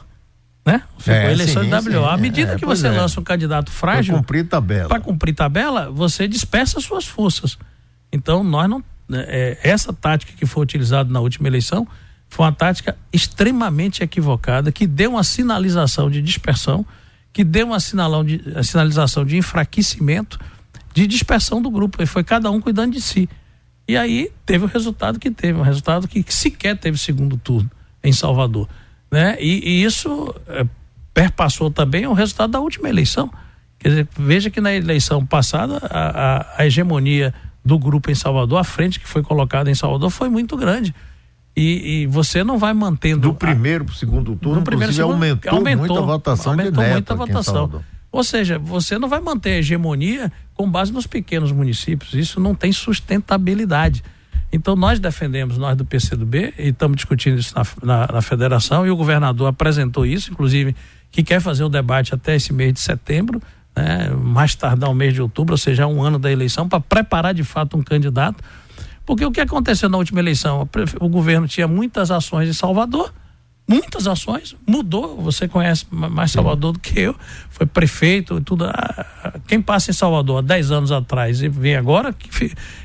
Né? 0.65 0.81
Ficou 0.97 1.13
é, 1.13 1.27
a 1.27 1.31
eleição 1.33 1.63
sim, 1.65 1.69
de 1.69 1.97
WO. 1.97 2.05
à 2.05 2.15
medida 2.15 2.53
é, 2.53 2.55
que 2.55 2.65
você 2.65 2.87
é. 2.87 2.91
lança 2.91 3.19
um 3.19 3.23
candidato 3.25 3.69
frágil. 3.69 4.13
Para 4.13 4.21
cumprir 4.21 4.47
tabela. 4.47 4.87
Para 4.87 4.99
cumprir 5.01 5.35
tabela, 5.35 5.91
você 5.91 6.29
dispersa 6.29 6.79
suas 6.79 7.05
forças. 7.05 7.57
Então, 8.09 8.41
nós 8.41 8.69
não. 8.69 8.81
Né, 9.09 9.25
é, 9.27 9.59
essa 9.61 9.91
tática 9.91 10.31
que 10.31 10.45
foi 10.45 10.63
utilizada 10.63 11.11
na 11.11 11.19
última 11.19 11.49
eleição 11.49 11.85
foi 12.29 12.45
uma 12.45 12.53
tática 12.53 12.95
extremamente 13.11 14.01
equivocada, 14.01 14.71
que 14.71 14.87
deu 14.87 15.11
uma 15.11 15.25
sinalização 15.25 16.09
de 16.09 16.21
dispersão, 16.21 16.85
que 17.33 17.43
deu 17.43 17.67
uma 17.67 17.79
de, 18.23 18.63
sinalização 18.63 19.25
de 19.25 19.35
enfraquecimento 19.35 20.39
de 20.93 21.07
dispersão 21.07 21.61
do 21.61 21.69
grupo. 21.69 22.01
E 22.01 22.05
foi 22.05 22.23
cada 22.23 22.49
um 22.51 22.59
cuidando 22.59 22.93
de 22.93 23.01
si. 23.01 23.29
E 23.87 23.97
aí 23.97 24.31
teve 24.45 24.65
o 24.65 24.67
resultado 24.67 25.19
que 25.19 25.31
teve, 25.31 25.59
um 25.59 25.63
resultado 25.63 26.07
que 26.07 26.23
sequer 26.27 26.77
teve 26.77 26.97
segundo 26.97 27.37
turno 27.37 27.69
em 28.03 28.13
Salvador. 28.13 28.67
Né? 29.11 29.35
E, 29.39 29.69
e 29.69 29.83
isso 29.83 30.33
é, 30.47 30.65
perpassou 31.13 31.69
também 31.69 32.07
o 32.07 32.13
resultado 32.13 32.51
da 32.51 32.59
última 32.59 32.87
eleição. 32.87 33.29
Quer 33.77 33.89
dizer, 33.89 34.07
veja 34.17 34.49
que 34.49 34.61
na 34.61 34.73
eleição 34.73 35.25
passada 35.25 35.79
a, 35.89 36.37
a, 36.37 36.55
a 36.59 36.65
hegemonia 36.65 37.33
do 37.63 37.77
grupo 37.77 38.09
em 38.09 38.15
Salvador, 38.15 38.59
a 38.59 38.63
frente 38.63 38.99
que 38.99 39.07
foi 39.07 39.21
colocada 39.21 39.69
em 39.69 39.75
Salvador 39.75 40.09
foi 40.09 40.29
muito 40.29 40.55
grande. 40.55 40.93
E, 41.55 42.03
e, 42.03 42.07
você 42.07 42.43
não 42.43 42.57
vai 42.57 42.73
mantendo. 42.73 43.21
Do 43.21 43.33
primeiro 43.33 43.83
para 43.83 43.93
o 43.93 43.95
segundo 43.95 44.35
turno, 44.37 44.61
do 44.61 44.63
primeiro 44.63 44.93
segundo, 44.93 45.13
aumentou, 45.13 45.51
aumentou 45.51 45.87
muito 45.87 45.97
a 45.97 46.05
votação 46.05 46.51
aumentou 46.53 46.71
de 46.71 46.79
Neto 46.79 46.93
muito 46.93 47.11
a 47.11 47.15
votação. 47.15 47.83
Ou 48.09 48.23
seja, 48.23 48.57
você 48.57 48.97
não 48.97 49.09
vai 49.09 49.19
manter 49.19 49.51
a 49.51 49.57
hegemonia 49.57 50.31
com 50.61 50.69
base 50.69 50.93
nos 50.93 51.07
pequenos 51.07 51.51
municípios. 51.51 52.13
Isso 52.13 52.39
não 52.39 52.53
tem 52.53 52.71
sustentabilidade. 52.71 54.03
Então 54.53 54.75
nós 54.75 54.99
defendemos, 54.99 55.57
nós 55.57 55.75
do 55.75 55.83
PCdoB, 55.83 56.53
e 56.55 56.67
estamos 56.67 56.97
discutindo 56.97 57.39
isso 57.39 57.55
na, 57.55 57.65
na, 57.81 58.13
na, 58.13 58.21
federação, 58.21 58.85
e 58.85 58.91
o 58.91 58.95
governador 58.95 59.47
apresentou 59.47 60.05
isso, 60.05 60.31
inclusive, 60.31 60.75
que 61.09 61.23
quer 61.23 61.41
fazer 61.41 61.63
o 61.63 61.69
debate 61.69 62.13
até 62.13 62.35
esse 62.35 62.53
mês 62.53 62.73
de 62.73 62.79
setembro, 62.79 63.41
né, 63.75 64.09
mais 64.09 64.53
tardar 64.53 64.87
o 64.87 64.93
mês 64.93 65.15
de 65.15 65.21
outubro, 65.21 65.55
ou 65.55 65.57
seja, 65.57 65.87
um 65.87 66.03
ano 66.03 66.19
da 66.19 66.31
eleição, 66.31 66.69
para 66.69 66.79
preparar 66.79 67.33
de 67.33 67.43
fato 67.43 67.75
um 67.75 67.81
candidato. 67.81 68.43
Porque 69.03 69.25
o 69.25 69.31
que 69.31 69.41
aconteceu 69.41 69.89
na 69.89 69.97
última 69.97 70.19
eleição? 70.19 70.69
O 70.99 71.09
governo 71.09 71.47
tinha 71.47 71.67
muitas 71.67 72.11
ações 72.11 72.47
em 72.47 72.53
Salvador, 72.53 73.11
muitas 73.71 74.05
ações, 74.05 74.55
mudou. 74.67 75.21
Você 75.21 75.47
conhece 75.47 75.85
mais 75.89 76.31
Salvador 76.31 76.73
do 76.73 76.79
que 76.79 76.99
eu, 76.99 77.15
foi 77.49 77.65
prefeito 77.65 78.37
e 78.37 78.41
tudo. 78.41 78.65
Ah, 78.65 79.39
quem 79.47 79.61
passa 79.61 79.91
em 79.91 79.93
Salvador 79.93 80.39
há 80.39 80.41
10 80.41 80.71
anos 80.71 80.91
atrás 80.91 81.41
e 81.41 81.47
vem 81.47 81.77
agora, 81.77 82.13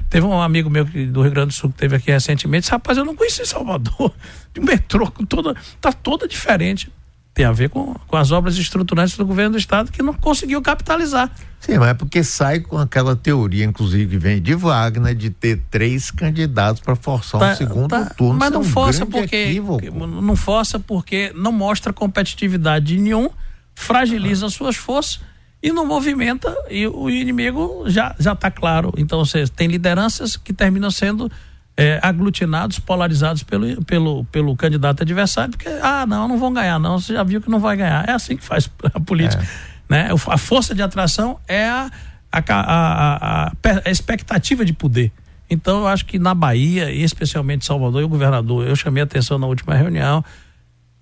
teve 0.08 0.24
um 0.24 0.40
amigo 0.40 0.70
meu 0.70 0.84
do 0.84 1.22
Rio 1.22 1.30
Grande 1.32 1.48
do 1.48 1.52
Sul 1.52 1.70
que 1.70 1.78
teve 1.78 1.96
aqui 1.96 2.10
recentemente, 2.12 2.62
disse, 2.62 2.70
rapaz, 2.70 2.96
eu 2.96 3.04
não 3.04 3.16
conheci 3.16 3.44
Salvador, 3.44 4.14
de 4.54 4.60
metrô, 4.60 5.10
toda, 5.28 5.56
tá 5.80 5.92
toda 5.92 6.28
diferente. 6.28 6.90
Tem 7.36 7.44
a 7.44 7.52
ver 7.52 7.68
com, 7.68 7.94
com 8.08 8.16
as 8.16 8.32
obras 8.32 8.56
estruturantes 8.56 9.14
do 9.14 9.26
governo 9.26 9.52
do 9.52 9.58
estado 9.58 9.92
que 9.92 10.02
não 10.02 10.14
conseguiu 10.14 10.62
capitalizar. 10.62 11.30
Sim, 11.60 11.76
mas 11.76 11.90
é 11.90 11.94
porque 11.94 12.24
sai 12.24 12.60
com 12.60 12.78
aquela 12.78 13.14
teoria, 13.14 13.62
inclusive, 13.62 14.12
que 14.12 14.18
vem 14.18 14.40
de 14.40 14.54
Wagner, 14.54 15.14
de 15.14 15.28
ter 15.28 15.60
três 15.70 16.10
candidatos 16.10 16.80
para 16.80 16.96
forçar 16.96 17.38
tá, 17.38 17.52
um 17.52 17.54
segundo 17.54 17.88
tá, 17.88 18.06
turno. 18.06 18.38
Mas 18.38 18.50
não 18.50 18.62
é 18.62 18.64
um 18.64 18.66
força 18.66 19.04
porque 19.04 19.36
equívoco. 19.36 19.84
não 20.06 20.34
força 20.34 20.80
porque 20.80 21.30
não 21.36 21.52
mostra 21.52 21.92
competitividade 21.92 22.86
de 22.86 22.98
nenhum, 22.98 23.28
fragiliza 23.74 24.46
ah. 24.46 24.50
suas 24.50 24.76
forças 24.76 25.20
e 25.62 25.70
não 25.70 25.84
movimenta 25.84 26.56
e 26.70 26.86
o 26.86 27.10
inimigo 27.10 27.84
já 27.86 28.16
já 28.18 28.32
está 28.32 28.50
claro. 28.50 28.94
Então 28.96 29.22
você 29.22 29.46
tem 29.46 29.68
lideranças 29.68 30.38
que 30.38 30.54
terminam 30.54 30.90
sendo 30.90 31.30
é, 31.76 32.00
aglutinados, 32.02 32.78
polarizados 32.78 33.42
pelo, 33.42 33.84
pelo, 33.84 34.24
pelo 34.24 34.56
candidato 34.56 35.02
adversário, 35.02 35.50
porque, 35.50 35.68
ah, 35.82 36.06
não, 36.06 36.26
não 36.26 36.38
vão 36.38 36.52
ganhar, 36.52 36.78
não, 36.78 36.98
você 36.98 37.12
já 37.12 37.22
viu 37.22 37.40
que 37.40 37.50
não 37.50 37.60
vai 37.60 37.76
ganhar. 37.76 38.08
É 38.08 38.12
assim 38.12 38.36
que 38.36 38.44
faz 38.44 38.70
a 38.94 39.00
política. 39.00 39.42
É. 39.42 39.46
Né? 39.88 40.08
A 40.28 40.38
força 40.38 40.74
de 40.74 40.82
atração 40.82 41.38
é 41.46 41.68
a, 41.68 41.90
a, 42.32 42.42
a, 42.48 43.52
a, 43.84 43.90
expectativa 43.90 44.64
de 44.64 44.72
poder. 44.72 45.12
Então, 45.48 45.80
eu 45.80 45.86
acho 45.86 46.06
que 46.06 46.18
na 46.18 46.34
Bahia, 46.34 46.90
e 46.90 47.02
especialmente 47.02 47.64
Salvador, 47.64 48.00
e 48.00 48.04
o 48.04 48.08
governador, 48.08 48.66
eu 48.66 48.74
chamei 48.74 49.02
a 49.02 49.04
atenção 49.04 49.38
na 49.38 49.46
última 49.46 49.74
reunião, 49.74 50.24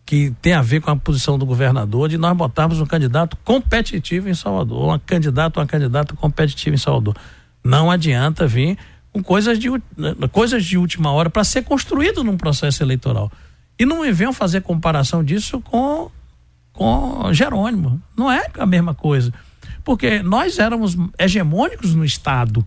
que 0.05 0.35
tem 0.43 0.53
a 0.53 0.61
ver 0.61 0.83
com 0.83 0.91
a 0.91 0.97
posição 0.97 1.39
do 1.39 1.47
governador, 1.47 2.11
de 2.11 2.19
nós 2.19 2.37
botarmos 2.37 2.79
um 2.79 2.85
candidato 2.85 3.39
competitivo 3.43 4.29
em 4.29 4.35
Salvador, 4.35 4.95
um 4.95 4.99
candidato, 4.99 5.59
uma 5.59 5.67
candidata 5.67 6.15
competitiva 6.15 6.75
em 6.75 6.79
Salvador. 6.79 7.17
Não 7.65 7.91
adianta 7.91 8.47
vir 8.47 8.77
com 9.15 9.23
coisas 9.23 9.61
de, 9.61 9.69
coisas 10.33 10.65
de 10.65 10.77
última 10.77 11.13
hora 11.13 11.31
para 11.31 11.45
ser 11.45 11.63
construído 11.63 12.25
num 12.25 12.37
processo 12.37 12.83
eleitoral. 12.83 13.31
E 13.79 13.87
não 13.87 14.03
me 14.03 14.11
venham 14.11 14.33
fazer 14.33 14.63
comparação 14.63 15.23
disso 15.23 15.61
com, 15.61 16.11
com 16.73 17.33
Jerônimo. 17.33 18.03
Não 18.17 18.31
é 18.31 18.51
a 18.59 18.67
mesma 18.67 18.93
coisa. 18.93 19.33
Porque 19.85 20.21
nós 20.21 20.59
éramos 20.59 20.97
hegemônicos 21.17 21.95
no 21.95 22.05
Estado. 22.05 22.67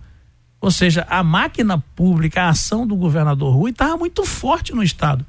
Ou 0.61 0.71
seja, 0.71 1.05
a 1.09 1.21
máquina 1.21 1.83
pública, 1.93 2.43
a 2.43 2.49
ação 2.49 2.87
do 2.87 2.95
governador 2.95 3.53
Rui 3.53 3.71
estava 3.71 3.97
muito 3.97 4.23
forte 4.23 4.73
no 4.73 4.81
Estado. 4.81 5.25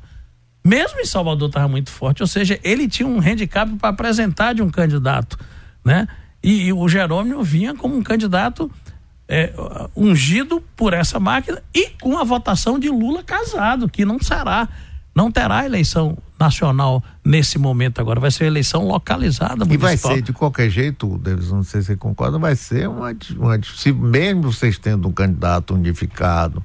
Mesmo 0.65 1.01
em 1.01 1.05
Salvador 1.05 1.49
estava 1.49 1.67
muito 1.67 1.91
forte. 1.91 2.23
Ou 2.23 2.29
seja, 2.29 2.61
ele 2.63 2.87
tinha 2.87 3.09
um 3.09 3.19
handicap 3.19 3.69
para 3.77 3.89
apresentar 3.89 4.53
de 4.53 4.63
um 4.63 4.71
candidato. 4.71 5.37
Né? 5.85 6.07
E, 6.41 6.67
e 6.67 6.73
o 6.73 6.89
Jerônimo 6.89 7.43
vinha 7.43 7.75
como 7.75 7.97
um 7.97 8.05
candidato 8.05 8.71
é, 9.29 9.53
ungido 9.95 10.63
por 10.75 10.95
essa 10.95 11.21
máquina 11.21 11.63
e 11.75 11.91
com 12.01 12.17
a 12.19 12.25
votação 12.25 12.79
de 12.79 12.89
Lula 12.89 13.23
casado, 13.23 13.89
que 13.89 14.05
não 14.05 14.19
será, 14.19 14.67
não 15.15 15.31
terá 15.31 15.67
eleição 15.67 16.17
nacional 16.41 17.03
nesse 17.25 17.59
momento 17.59 18.01
agora, 18.01 18.19
vai 18.19 18.31
ser 18.31 18.47
eleição 18.47 18.87
localizada. 18.87 19.67
E 19.69 19.77
vai 19.77 19.97
ser 19.97 20.23
de 20.23 20.33
qualquer 20.33 20.71
jeito, 20.71 21.19
Davis, 21.19 21.51
não 21.51 21.63
sei 21.63 21.83
se 21.83 21.89
você 21.89 21.97
concorda, 21.97 22.39
vai 22.39 22.57
ser 22.57 22.89
uma, 22.89 23.15
uma 23.37 23.61
se 23.63 23.93
mesmo 23.93 24.51
vocês 24.51 24.79
tendo 24.79 25.09
um 25.09 25.13
candidato 25.13 25.75
unificado 25.75 26.65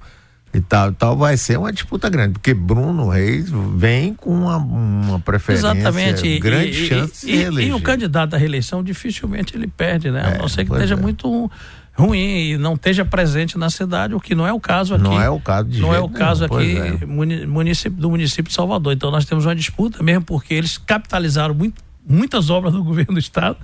e 0.53 0.61
tal 0.61 0.91
e 0.91 0.93
tal, 0.93 1.17
vai 1.17 1.35
ser 1.35 1.57
uma 1.57 1.73
disputa 1.73 2.07
grande, 2.09 2.33
porque 2.33 2.53
Bruno 2.53 3.09
Reis 3.09 3.49
vem 3.75 4.13
com 4.13 4.29
uma, 4.29 4.57
uma 4.57 5.19
preferência, 5.19 5.71
Exatamente. 5.71 6.39
grande 6.39 6.69
e, 6.69 6.87
chance 6.87 7.27
e, 7.27 7.31
de 7.31 7.37
reeleger. 7.39 7.69
E 7.71 7.73
o 7.73 7.81
candidato 7.81 8.35
à 8.35 8.37
reeleição 8.37 8.83
dificilmente 8.83 9.57
ele 9.57 9.67
perde, 9.67 10.11
né? 10.11 10.21
É, 10.21 10.35
a 10.35 10.37
não 10.37 10.47
ser 10.47 10.63
que 10.63 10.71
esteja 10.71 10.93
é. 10.93 10.97
muito 10.97 11.49
ruim 11.95 12.51
e 12.51 12.57
não 12.57 12.73
esteja 12.73 13.05
presente 13.05 13.57
na 13.57 13.69
cidade, 13.69 14.15
o 14.15 14.19
que 14.19 14.33
não 14.33 14.47
é 14.47 14.51
o 14.51 14.59
caso 14.59 14.95
aqui. 14.95 15.03
Não 15.03 15.21
é 15.21 15.29
o 15.29 15.39
caso 15.39 15.69
de 15.69 15.79
Não 15.79 15.93
é 15.93 15.99
o 15.99 16.09
caso 16.09 16.45
aqui 16.45 16.77
é. 16.77 17.05
município, 17.05 17.97
do 17.97 18.09
município 18.09 18.49
de 18.49 18.53
Salvador. 18.53 18.93
Então 18.93 19.11
nós 19.11 19.25
temos 19.25 19.45
uma 19.45 19.55
disputa 19.55 20.01
mesmo 20.01 20.23
porque 20.23 20.53
eles 20.53 20.77
capitalizaram 20.77 21.53
muito, 21.53 21.83
muitas 22.05 22.49
obras 22.49 22.73
do 22.73 22.81
governo 22.83 23.13
do 23.13 23.19
estado, 23.19 23.57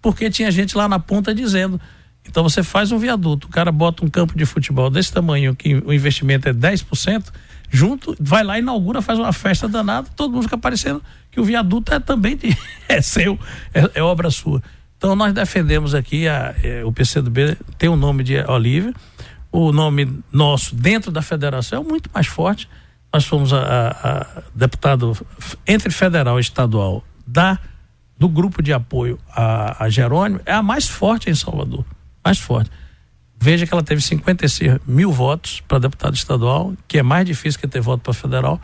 porque 0.00 0.30
tinha 0.30 0.50
gente 0.50 0.76
lá 0.76 0.88
na 0.88 0.98
ponta 0.98 1.34
dizendo. 1.34 1.80
Então 2.26 2.42
você 2.42 2.62
faz 2.62 2.90
um 2.90 2.98
viaduto, 2.98 3.48
o 3.48 3.50
cara 3.50 3.70
bota 3.70 4.02
um 4.02 4.08
campo 4.08 4.36
de 4.36 4.46
futebol 4.46 4.88
desse 4.88 5.12
tamanho 5.12 5.54
que 5.54 5.74
o 5.74 5.92
investimento 5.92 6.48
é 6.48 6.54
10%, 6.54 7.26
junto, 7.70 8.16
vai 8.18 8.42
lá, 8.42 8.58
inaugura, 8.58 9.02
faz 9.02 9.18
uma 9.18 9.32
festa 9.32 9.68
danada, 9.68 10.08
todo 10.16 10.32
mundo 10.32 10.44
fica 10.44 10.56
parecendo 10.56 11.02
que 11.30 11.38
o 11.38 11.44
viaduto 11.44 11.92
é 11.92 12.00
também 12.00 12.34
de, 12.34 12.56
é 12.88 13.02
seu, 13.02 13.38
é, 13.74 13.90
é 13.94 14.02
obra 14.02 14.30
sua. 14.30 14.62
Então 15.04 15.14
nós 15.14 15.34
defendemos 15.34 15.94
aqui, 15.94 16.26
a, 16.26 16.54
é, 16.62 16.82
o 16.82 16.90
PCdoB 16.90 17.58
tem 17.76 17.90
o 17.90 17.94
nome 17.94 18.24
de 18.24 18.38
Olívia, 18.50 18.94
o 19.52 19.70
nome 19.70 20.10
nosso 20.32 20.74
dentro 20.74 21.12
da 21.12 21.20
federação 21.20 21.82
é 21.82 21.84
muito 21.84 22.08
mais 22.14 22.26
forte. 22.26 22.66
Nós 23.12 23.26
fomos 23.26 23.52
a, 23.52 23.58
a, 23.58 24.22
a 24.22 24.42
deputado 24.54 25.14
entre 25.66 25.90
federal 25.90 26.38
e 26.38 26.40
estadual 26.40 27.04
da 27.26 27.58
do 28.18 28.30
grupo 28.30 28.62
de 28.62 28.72
apoio 28.72 29.18
a, 29.30 29.84
a 29.84 29.90
Jerônimo, 29.90 30.40
é 30.46 30.54
a 30.54 30.62
mais 30.62 30.88
forte 30.88 31.28
em 31.28 31.34
Salvador. 31.34 31.84
Mais 32.24 32.38
forte. 32.38 32.70
Veja 33.38 33.66
que 33.66 33.74
ela 33.74 33.82
teve 33.82 34.00
56 34.00 34.78
mil 34.86 35.12
votos 35.12 35.60
para 35.68 35.78
deputado 35.78 36.14
estadual, 36.14 36.72
que 36.88 36.96
é 36.96 37.02
mais 37.02 37.26
difícil 37.26 37.60
que 37.60 37.68
ter 37.68 37.82
voto 37.82 38.00
para 38.00 38.14
federal. 38.14 38.58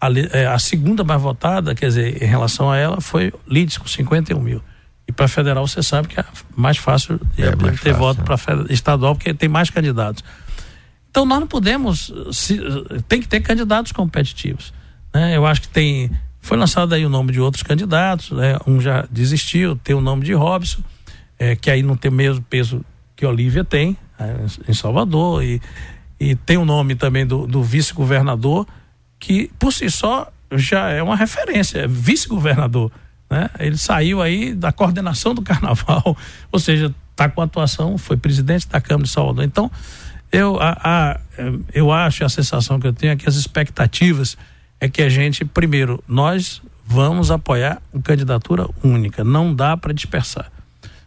A, 0.00 0.06
é, 0.38 0.46
a, 0.46 0.58
segunda 0.60 1.02
mais 1.02 1.20
votada, 1.20 1.74
quer 1.74 1.86
dizer, 1.86 2.22
em 2.22 2.26
relação 2.26 2.70
a 2.70 2.76
ela, 2.76 3.00
foi 3.00 3.32
Lides 3.44 3.76
com 3.76 3.88
51 3.88 4.40
mil. 4.40 4.62
E 5.10 5.12
para 5.12 5.26
federal 5.26 5.66
você 5.66 5.82
sabe 5.82 6.06
que 6.06 6.20
é 6.20 6.24
mais 6.56 6.76
fácil 6.76 7.20
é 7.36 7.56
mais 7.56 7.80
ter 7.80 7.90
fácil, 7.90 7.98
voto 7.98 8.18
né? 8.20 8.24
para 8.24 8.72
estadual 8.72 9.16
porque 9.16 9.34
tem 9.34 9.48
mais 9.48 9.68
candidatos. 9.68 10.22
Então 11.10 11.26
nós 11.26 11.40
não 11.40 11.48
podemos, 11.48 12.14
se, 12.30 12.56
tem 13.08 13.20
que 13.20 13.26
ter 13.26 13.40
candidatos 13.40 13.90
competitivos. 13.90 14.72
Né? 15.12 15.36
Eu 15.36 15.44
acho 15.44 15.62
que 15.62 15.68
tem, 15.68 16.12
foi 16.40 16.56
lançado 16.56 16.94
aí 16.94 17.04
o 17.04 17.08
nome 17.08 17.32
de 17.32 17.40
outros 17.40 17.64
candidatos, 17.64 18.30
né? 18.30 18.56
um 18.68 18.80
já 18.80 19.04
desistiu, 19.10 19.74
tem 19.74 19.96
o 19.96 20.00
nome 20.00 20.24
de 20.24 20.32
Robson, 20.32 20.80
é, 21.36 21.56
que 21.56 21.68
aí 21.68 21.82
não 21.82 21.96
tem 21.96 22.08
o 22.08 22.14
mesmo 22.14 22.44
peso 22.48 22.84
que 23.16 23.26
Olívia 23.26 23.64
tem 23.64 23.96
é, 24.16 24.36
em 24.68 24.74
Salvador 24.74 25.42
e, 25.42 25.60
e 26.20 26.36
tem 26.36 26.56
o 26.56 26.64
nome 26.64 26.94
também 26.94 27.26
do, 27.26 27.48
do 27.48 27.64
vice-governador 27.64 28.64
que 29.18 29.50
por 29.58 29.72
si 29.72 29.90
só 29.90 30.32
já 30.52 30.88
é 30.90 31.02
uma 31.02 31.16
referência, 31.16 31.80
é 31.80 31.88
vice-governador. 31.88 32.92
Né? 33.30 33.48
Ele 33.60 33.76
saiu 33.76 34.20
aí 34.20 34.52
da 34.52 34.72
coordenação 34.72 35.34
do 35.34 35.40
carnaval, 35.40 36.16
ou 36.50 36.58
seja, 36.58 36.92
está 37.12 37.28
com 37.28 37.40
atuação, 37.40 37.96
foi 37.96 38.16
presidente 38.16 38.68
da 38.68 38.80
Câmara 38.80 39.04
de 39.04 39.10
Salvador. 39.10 39.44
Então, 39.44 39.70
eu, 40.32 40.58
a, 40.60 40.76
a, 40.82 41.20
eu 41.72 41.92
acho, 41.92 42.24
a 42.24 42.28
sensação 42.28 42.80
que 42.80 42.86
eu 42.86 42.92
tenho 42.92 43.12
é 43.12 43.16
que 43.16 43.28
as 43.28 43.36
expectativas 43.36 44.36
é 44.80 44.88
que 44.88 45.02
a 45.02 45.08
gente, 45.08 45.44
primeiro, 45.44 46.02
nós 46.08 46.60
vamos 46.84 47.30
apoiar 47.30 47.80
uma 47.92 48.02
candidatura 48.02 48.66
única, 48.82 49.22
não 49.22 49.54
dá 49.54 49.76
para 49.76 49.92
dispersar. 49.92 50.50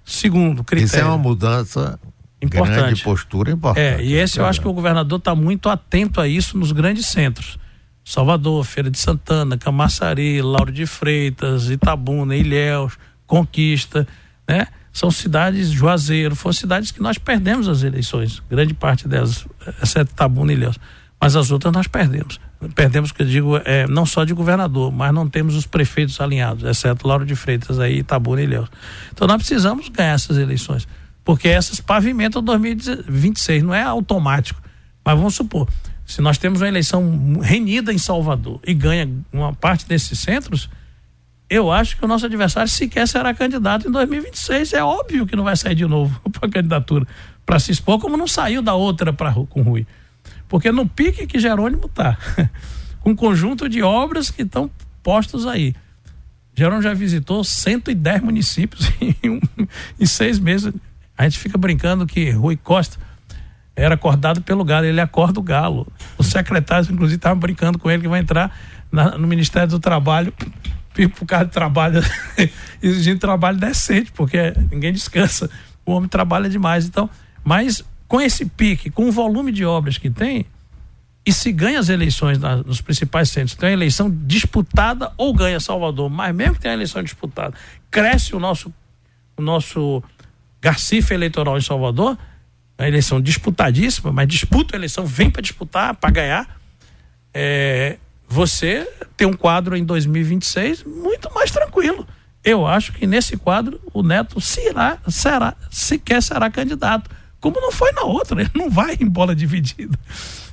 Segundo, 0.05 0.63
critério. 0.63 0.87
Isso 0.87 0.97
é 0.97 1.05
uma 1.05 1.17
mudança 1.17 1.99
importante. 2.41 2.75
grande 2.77 3.03
postura 3.03 3.51
importante. 3.51 4.01
É, 4.01 4.03
e 4.03 4.13
esse 4.13 4.39
eu 4.39 4.45
acho 4.45 4.61
que 4.61 4.67
o 4.67 4.73
governador 4.73 5.19
está 5.19 5.33
muito 5.33 5.69
atento 5.69 6.21
a 6.21 6.27
isso 6.27 6.57
nos 6.57 6.71
grandes 6.71 7.07
centros. 7.07 7.57
Salvador, 8.03 8.63
Feira 8.65 8.89
de 8.89 8.99
Santana, 8.99 9.57
Camaçari, 9.57 10.41
Lauro 10.41 10.71
de 10.71 10.85
Freitas, 10.85 11.69
Itabuna, 11.69 12.35
Ilhéus, 12.35 12.97
Conquista, 13.25 14.07
né? 14.47 14.67
São 14.91 15.09
cidades, 15.09 15.69
Juazeiro, 15.69 16.35
foram 16.35 16.53
cidades 16.53 16.91
que 16.91 17.01
nós 17.01 17.17
perdemos 17.17 17.67
as 17.67 17.81
eleições, 17.81 18.43
grande 18.47 18.75
parte 18.75 19.07
delas, 19.07 19.47
exceto 19.81 20.11
Itabuna 20.11 20.51
e 20.51 20.55
Ilhéus. 20.55 20.77
Mas 21.19 21.35
as 21.35 21.51
outras 21.51 21.73
nós 21.73 21.87
perdemos. 21.87 22.39
Perdemos, 22.75 23.11
que 23.11 23.21
eu 23.21 23.25
digo, 23.25 23.57
é, 23.63 23.87
não 23.87 24.05
só 24.05 24.23
de 24.23 24.33
governador, 24.33 24.91
mas 24.91 25.13
não 25.13 25.27
temos 25.27 25.55
os 25.55 25.65
prefeitos 25.65 26.19
alinhados, 26.21 26.63
exceto 26.63 27.07
Lauro 27.07 27.25
de 27.25 27.35
Freitas 27.35 27.79
aí, 27.79 27.99
Itabuna 27.99 28.41
e 28.41 28.43
Ilhéus. 28.43 28.69
Então 29.11 29.27
nós 29.27 29.37
precisamos 29.37 29.89
ganhar 29.89 30.13
essas 30.13 30.37
eleições, 30.37 30.87
porque 31.23 31.47
essas 31.47 31.79
pavimentam 31.79 32.43
2026, 32.43 33.63
não 33.63 33.73
é 33.73 33.81
automático. 33.81 34.61
Mas 35.03 35.17
vamos 35.17 35.35
supor, 35.35 35.67
se 36.05 36.21
nós 36.21 36.37
temos 36.37 36.61
uma 36.61 36.67
eleição 36.67 37.39
renhida 37.41 37.93
em 37.93 37.97
Salvador 37.97 38.59
e 38.65 38.73
ganha 38.73 39.09
uma 39.31 39.53
parte 39.53 39.87
desses 39.87 40.19
centros, 40.19 40.69
eu 41.49 41.71
acho 41.71 41.97
que 41.97 42.03
o 42.03 42.07
nosso 42.07 42.25
adversário 42.25 42.69
sequer 42.69 43.07
será 43.07 43.33
candidato 43.33 43.87
em 43.87 43.91
2026. 43.91 44.73
É 44.73 44.83
óbvio 44.83 45.25
que 45.25 45.35
não 45.35 45.43
vai 45.43 45.55
sair 45.55 45.75
de 45.75 45.85
novo 45.85 46.19
para 46.31 46.47
a 46.47 46.51
candidatura 46.51 47.07
para 47.45 47.59
se 47.59 47.71
expor, 47.71 47.99
como 47.99 48.17
não 48.17 48.27
saiu 48.27 48.61
da 48.61 48.73
outra 48.73 49.11
pra, 49.11 49.33
com 49.33 49.61
Rui. 49.61 49.85
Porque 50.47 50.71
no 50.71 50.87
pique 50.87 51.27
que 51.27 51.39
Jerônimo 51.39 51.87
está, 51.87 52.17
um 53.05 53.15
conjunto 53.15 53.67
de 53.67 53.81
obras 53.81 54.29
que 54.31 54.43
estão 54.43 54.69
postos 55.01 55.45
aí. 55.45 55.75
Jerônimo 56.55 56.81
já 56.81 56.93
visitou 56.93 57.43
110 57.43 58.21
municípios 58.21 58.91
em, 59.01 59.29
um, 59.29 59.39
em 59.99 60.05
seis 60.05 60.39
meses. 60.39 60.73
A 61.17 61.23
gente 61.23 61.39
fica 61.39 61.57
brincando 61.57 62.05
que 62.05 62.31
Rui 62.31 62.57
Costa 62.57 62.97
era 63.75 63.95
acordado 63.95 64.41
pelo 64.41 64.63
galo, 64.63 64.85
ele 64.85 65.01
acorda 65.01 65.39
o 65.39 65.43
galo. 65.43 65.87
Os 66.17 66.27
secretários, 66.27 66.89
inclusive, 66.89 67.17
estavam 67.17 67.39
brincando 67.39 67.79
com 67.79 67.89
ele 67.89 68.03
que 68.03 68.07
vai 68.07 68.19
entrar 68.19 68.55
na, 68.91 69.17
no 69.17 69.27
Ministério 69.27 69.69
do 69.69 69.79
Trabalho 69.79 70.33
por 71.15 71.25
causa 71.25 71.45
de 71.45 71.51
trabalho, 71.51 72.01
exigindo 72.81 73.19
trabalho 73.19 73.57
decente, 73.57 74.11
porque 74.11 74.53
ninguém 74.71 74.93
descansa. 74.93 75.49
O 75.85 75.91
homem 75.91 76.07
trabalha 76.07 76.47
demais. 76.47 76.85
Então, 76.85 77.09
mas 77.43 77.83
com 78.07 78.21
esse 78.21 78.45
pique, 78.45 78.91
com 78.91 79.09
o 79.09 79.11
volume 79.11 79.51
de 79.51 79.65
obras 79.65 79.97
que 79.97 80.09
tem, 80.09 80.45
e 81.25 81.31
se 81.31 81.51
ganha 81.51 81.79
as 81.79 81.89
eleições 81.89 82.37
na, 82.37 82.57
nos 82.57 82.81
principais 82.81 83.29
centros, 83.29 83.55
tem 83.55 83.69
uma 83.69 83.73
eleição 83.73 84.11
disputada 84.11 85.11
ou 85.17 85.33
ganha 85.33 85.59
Salvador, 85.59 86.09
mas 86.09 86.35
mesmo 86.35 86.55
que 86.55 86.61
tenha 86.61 86.73
eleição 86.73 87.01
disputada, 87.01 87.55
cresce 87.89 88.35
o 88.35 88.39
nosso, 88.39 88.73
o 89.37 89.41
nosso 89.41 90.03
garcife 90.61 91.13
eleitoral 91.13 91.57
em 91.57 91.61
Salvador, 91.61 92.17
a 92.83 92.87
eleição 92.87 93.21
disputadíssima, 93.21 94.11
mas 94.11 94.27
disputa 94.27 94.75
a 94.75 94.77
eleição, 94.77 95.05
vem 95.05 95.29
para 95.29 95.41
disputar, 95.41 95.95
para 95.95 96.09
ganhar. 96.09 96.59
É, 97.33 97.97
você 98.27 98.87
tem 99.15 99.27
um 99.27 99.33
quadro 99.33 99.75
em 99.75 99.85
2026 99.85 100.83
muito 100.83 101.33
mais 101.33 101.51
tranquilo. 101.51 102.07
Eu 102.43 102.67
acho 102.67 102.91
que 102.91 103.07
nesse 103.07 103.37
quadro 103.37 103.79
o 103.93 104.03
Neto 104.03 104.41
será, 104.41 104.97
será 105.07 105.55
sequer 105.69 106.21
será 106.21 106.49
candidato. 106.49 107.09
Como 107.39 107.59
não 107.59 107.71
foi 107.71 107.91
na 107.93 108.03
outra, 108.03 108.39
ele 108.41 108.51
não 108.53 108.69
vai 108.69 108.97
em 108.99 109.07
bola 109.07 109.33
dividida. 109.35 109.97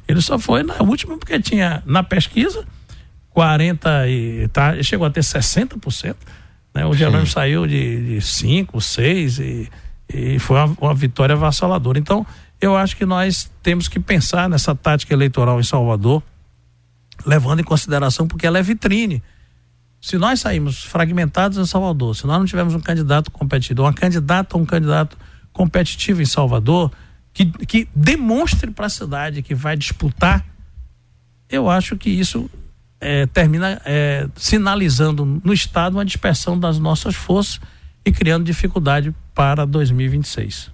Ele 0.06 0.20
só 0.20 0.38
foi 0.38 0.62
na 0.62 0.76
última 0.82 1.18
porque 1.18 1.40
tinha 1.40 1.82
na 1.84 2.02
pesquisa 2.02 2.64
40 3.30 4.08
e 4.08 4.48
tá, 4.48 4.80
chegou 4.82 5.06
a 5.06 5.10
ter 5.10 5.20
60%. 5.20 6.16
Né? 6.74 6.86
O 6.86 6.94
Jerônimo 6.94 7.26
saiu 7.26 7.66
de, 7.66 8.14
de 8.14 8.20
5, 8.20 8.80
6 8.80 9.38
e, 9.38 9.68
e 10.12 10.38
foi 10.38 10.56
uma, 10.56 10.76
uma 10.80 10.94
vitória 10.94 11.34
avassaladora. 11.34 11.98
Então, 11.98 12.26
eu 12.60 12.76
acho 12.76 12.96
que 12.96 13.06
nós 13.06 13.50
temos 13.62 13.88
que 13.88 13.98
pensar 13.98 14.48
nessa 14.48 14.74
tática 14.74 15.14
eleitoral 15.14 15.58
em 15.60 15.64
Salvador, 15.64 16.22
levando 17.24 17.60
em 17.60 17.64
consideração 17.64 18.26
porque 18.26 18.46
ela 18.46 18.58
é 18.58 18.62
vitrine. 18.62 19.22
Se 20.00 20.16
nós 20.16 20.40
saímos 20.40 20.84
fragmentados 20.84 21.58
em 21.58 21.66
Salvador, 21.66 22.16
se 22.16 22.26
nós 22.26 22.38
não 22.38 22.46
tivermos 22.46 22.74
um 22.74 22.80
candidato 22.80 23.30
competidor, 23.30 23.86
uma 23.86 23.92
candidata 23.92 24.56
ou 24.56 24.62
um 24.62 24.66
candidato 24.66 25.16
competitivo 25.52 26.22
em 26.22 26.26
Salvador, 26.26 26.90
que, 27.32 27.46
que 27.46 27.88
demonstre 27.94 28.70
para 28.70 28.86
a 28.86 28.90
cidade 28.90 29.42
que 29.42 29.54
vai 29.54 29.76
disputar, 29.76 30.44
eu 31.48 31.68
acho 31.68 31.96
que 31.96 32.08
isso 32.08 32.48
é, 33.00 33.26
termina 33.26 33.80
é, 33.84 34.28
sinalizando 34.36 35.24
no 35.24 35.52
Estado 35.52 35.94
uma 35.94 36.04
dispersão 36.04 36.58
das 36.58 36.78
nossas 36.78 37.14
forças 37.14 37.60
e 38.04 38.12
criando 38.12 38.44
dificuldade 38.44 39.14
para 39.34 39.66
2026. 39.66 40.70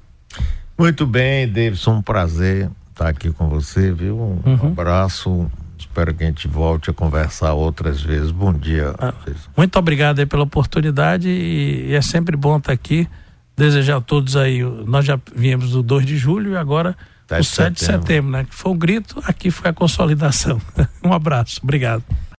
Muito 0.79 1.07
bem, 1.07 1.49
Davidson, 1.49 1.97
um 1.97 2.03
prazer 2.03 2.71
estar 2.91 3.09
aqui 3.09 3.31
com 3.31 3.49
você, 3.49 3.93
viu? 3.93 4.17
Um 4.17 4.51
uhum. 4.51 4.69
abraço. 4.69 5.51
Espero 5.79 6.15
que 6.15 6.25
a 6.25 6.27
gente 6.27 6.49
volte 6.49 6.91
a 6.91 6.93
conversar 6.93 7.55
outras 7.55 8.01
vezes. 8.01 8.31
Bom 8.31 8.53
dia. 8.53 8.95
Ah, 8.99 9.15
muito 9.57 9.79
obrigado 9.79 10.27
pela 10.27 10.43
oportunidade 10.43 11.29
e, 11.29 11.89
e 11.89 11.95
é 11.95 12.03
sempre 12.03 12.37
bom 12.37 12.57
estar 12.57 12.73
aqui 12.73 13.09
desejar 13.57 13.97
a 13.97 14.01
todos 14.01 14.37
aí, 14.37 14.63
nós 14.63 15.05
já 15.05 15.19
viemos 15.35 15.71
do 15.71 15.83
2 15.83 16.05
de 16.05 16.17
julho 16.17 16.53
e 16.53 16.57
agora 16.57 16.95
o 17.31 17.43
7 17.43 17.73
de 17.75 17.81
setembro, 17.81 18.31
né? 18.31 18.45
Que 18.45 18.55
foi 18.55 18.71
o 18.71 18.75
grito, 18.75 19.21
aqui 19.25 19.51
foi 19.51 19.71
a 19.71 19.73
consolidação. 19.73 20.61
um 21.03 21.13
abraço, 21.13 21.61
obrigado. 21.63 22.05